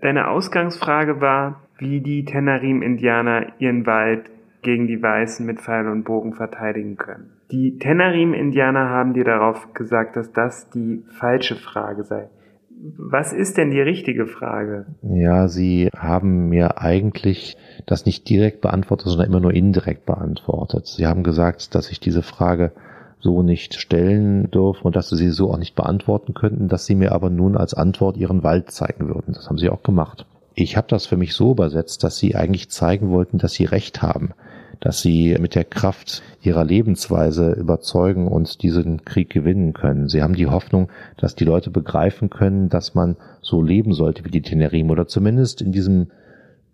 Deine 0.00 0.28
Ausgangsfrage 0.28 1.20
war, 1.20 1.62
wie 1.78 2.00
die 2.00 2.24
Tenarim-Indianer 2.24 3.52
ihren 3.58 3.86
Wald 3.86 4.30
gegen 4.62 4.86
die 4.86 5.02
Weißen 5.02 5.44
mit 5.44 5.60
Pfeil 5.60 5.88
und 5.88 6.04
Bogen 6.04 6.34
verteidigen 6.34 6.96
können. 6.96 7.32
Die 7.50 7.78
Tenarim-Indianer 7.78 8.88
haben 8.90 9.14
dir 9.14 9.24
darauf 9.24 9.72
gesagt, 9.74 10.16
dass 10.16 10.32
das 10.32 10.70
die 10.70 11.04
falsche 11.18 11.56
Frage 11.56 12.04
sei. 12.04 12.28
Was 12.82 13.32
ist 13.32 13.58
denn 13.58 13.70
die 13.70 13.80
richtige 13.80 14.26
Frage? 14.26 14.86
Ja, 15.02 15.48
Sie 15.48 15.90
haben 15.94 16.48
mir 16.48 16.78
eigentlich 16.78 17.58
das 17.86 18.06
nicht 18.06 18.28
direkt 18.28 18.62
beantwortet, 18.62 19.08
sondern 19.08 19.28
immer 19.28 19.40
nur 19.40 19.52
indirekt 19.52 20.06
beantwortet. 20.06 20.86
Sie 20.86 21.06
haben 21.06 21.22
gesagt, 21.22 21.74
dass 21.74 21.90
ich 21.90 22.00
diese 22.00 22.22
Frage 22.22 22.72
so 23.18 23.42
nicht 23.42 23.74
stellen 23.74 24.50
dürfen 24.50 24.86
und 24.86 24.96
dass 24.96 25.10
Sie 25.10 25.16
sie 25.16 25.28
so 25.28 25.50
auch 25.50 25.58
nicht 25.58 25.74
beantworten 25.74 26.32
könnten, 26.32 26.68
dass 26.68 26.86
Sie 26.86 26.94
mir 26.94 27.12
aber 27.12 27.28
nun 27.28 27.54
als 27.54 27.74
Antwort 27.74 28.16
Ihren 28.16 28.42
Wald 28.42 28.70
zeigen 28.70 29.08
würden. 29.08 29.34
Das 29.34 29.48
haben 29.48 29.58
Sie 29.58 29.68
auch 29.68 29.82
gemacht. 29.82 30.24
Ich 30.54 30.78
habe 30.78 30.88
das 30.88 31.06
für 31.06 31.18
mich 31.18 31.34
so 31.34 31.52
übersetzt, 31.52 32.02
dass 32.02 32.16
Sie 32.16 32.34
eigentlich 32.34 32.70
zeigen 32.70 33.10
wollten, 33.10 33.36
dass 33.36 33.52
Sie 33.52 33.66
recht 33.66 34.00
haben 34.00 34.32
dass 34.80 35.02
sie 35.02 35.36
mit 35.38 35.54
der 35.54 35.64
Kraft 35.64 36.22
ihrer 36.42 36.64
Lebensweise 36.64 37.52
überzeugen 37.52 38.26
und 38.26 38.62
diesen 38.62 39.04
Krieg 39.04 39.30
gewinnen 39.30 39.72
können. 39.74 40.08
Sie 40.08 40.22
haben 40.22 40.34
die 40.34 40.46
Hoffnung, 40.46 40.90
dass 41.18 41.34
die 41.34 41.44
Leute 41.44 41.70
begreifen 41.70 42.30
können, 42.30 42.68
dass 42.68 42.94
man 42.94 43.16
so 43.42 43.62
leben 43.62 43.92
sollte 43.92 44.24
wie 44.24 44.30
die 44.30 44.42
Tenerim 44.42 44.90
oder 44.90 45.06
zumindest 45.06 45.60
in 45.60 45.72
diesem 45.72 46.08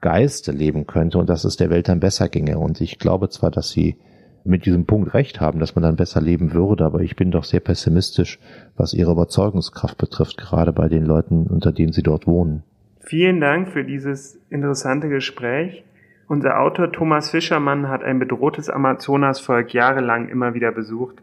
Geiste 0.00 0.52
leben 0.52 0.86
könnte 0.86 1.18
und 1.18 1.28
dass 1.28 1.44
es 1.44 1.56
der 1.56 1.70
Welt 1.70 1.88
dann 1.88 2.00
besser 2.00 2.28
ginge. 2.28 2.58
Und 2.58 2.80
ich 2.80 2.98
glaube 2.98 3.28
zwar, 3.28 3.50
dass 3.50 3.70
sie 3.70 3.96
mit 4.44 4.64
diesem 4.64 4.86
Punkt 4.86 5.12
recht 5.12 5.40
haben, 5.40 5.58
dass 5.58 5.74
man 5.74 5.82
dann 5.82 5.96
besser 5.96 6.20
leben 6.20 6.52
würde, 6.52 6.84
aber 6.84 7.00
ich 7.00 7.16
bin 7.16 7.32
doch 7.32 7.42
sehr 7.42 7.60
pessimistisch, 7.60 8.38
was 8.76 8.94
ihre 8.94 9.10
Überzeugungskraft 9.10 9.98
betrifft, 9.98 10.36
gerade 10.36 10.72
bei 10.72 10.88
den 10.88 11.04
Leuten, 11.04 11.48
unter 11.48 11.72
denen 11.72 11.92
sie 11.92 12.02
dort 12.02 12.28
wohnen. 12.28 12.62
Vielen 13.00 13.40
Dank 13.40 13.70
für 13.70 13.84
dieses 13.84 14.38
interessante 14.50 15.08
Gespräch. 15.08 15.82
Unser 16.28 16.60
Autor 16.60 16.90
Thomas 16.90 17.30
Fischermann 17.30 17.88
hat 17.88 18.02
ein 18.02 18.18
bedrohtes 18.18 18.68
Amazonasvolk 18.68 19.72
jahrelang 19.72 20.28
immer 20.28 20.54
wieder 20.54 20.72
besucht. 20.72 21.22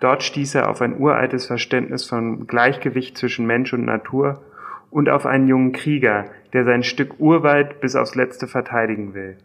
Dort 0.00 0.22
stieß 0.22 0.54
er 0.54 0.70
auf 0.70 0.80
ein 0.80 0.98
uraltes 0.98 1.46
Verständnis 1.46 2.08
von 2.08 2.46
Gleichgewicht 2.46 3.18
zwischen 3.18 3.46
Mensch 3.46 3.74
und 3.74 3.84
Natur 3.84 4.42
und 4.90 5.10
auf 5.10 5.26
einen 5.26 5.46
jungen 5.46 5.72
Krieger, 5.72 6.24
der 6.54 6.64
sein 6.64 6.82
Stück 6.82 7.20
Urwald 7.20 7.80
bis 7.80 7.96
aufs 7.96 8.14
Letzte 8.14 8.46
verteidigen 8.46 9.12
will. 9.12 9.36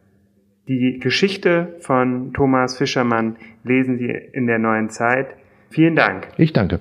Die 0.68 1.00
Geschichte 1.00 1.76
von 1.82 2.34
Thomas 2.34 2.78
Fischermann 2.78 3.36
lesen 3.64 3.98
Sie 3.98 4.10
in 4.10 4.48
der 4.48 4.60
neuen 4.60 4.90
Zeit. 4.90 5.28
Vielen 5.70 5.96
Dank. 5.96 6.30
Ich 6.38 6.54
danke. 6.54 6.80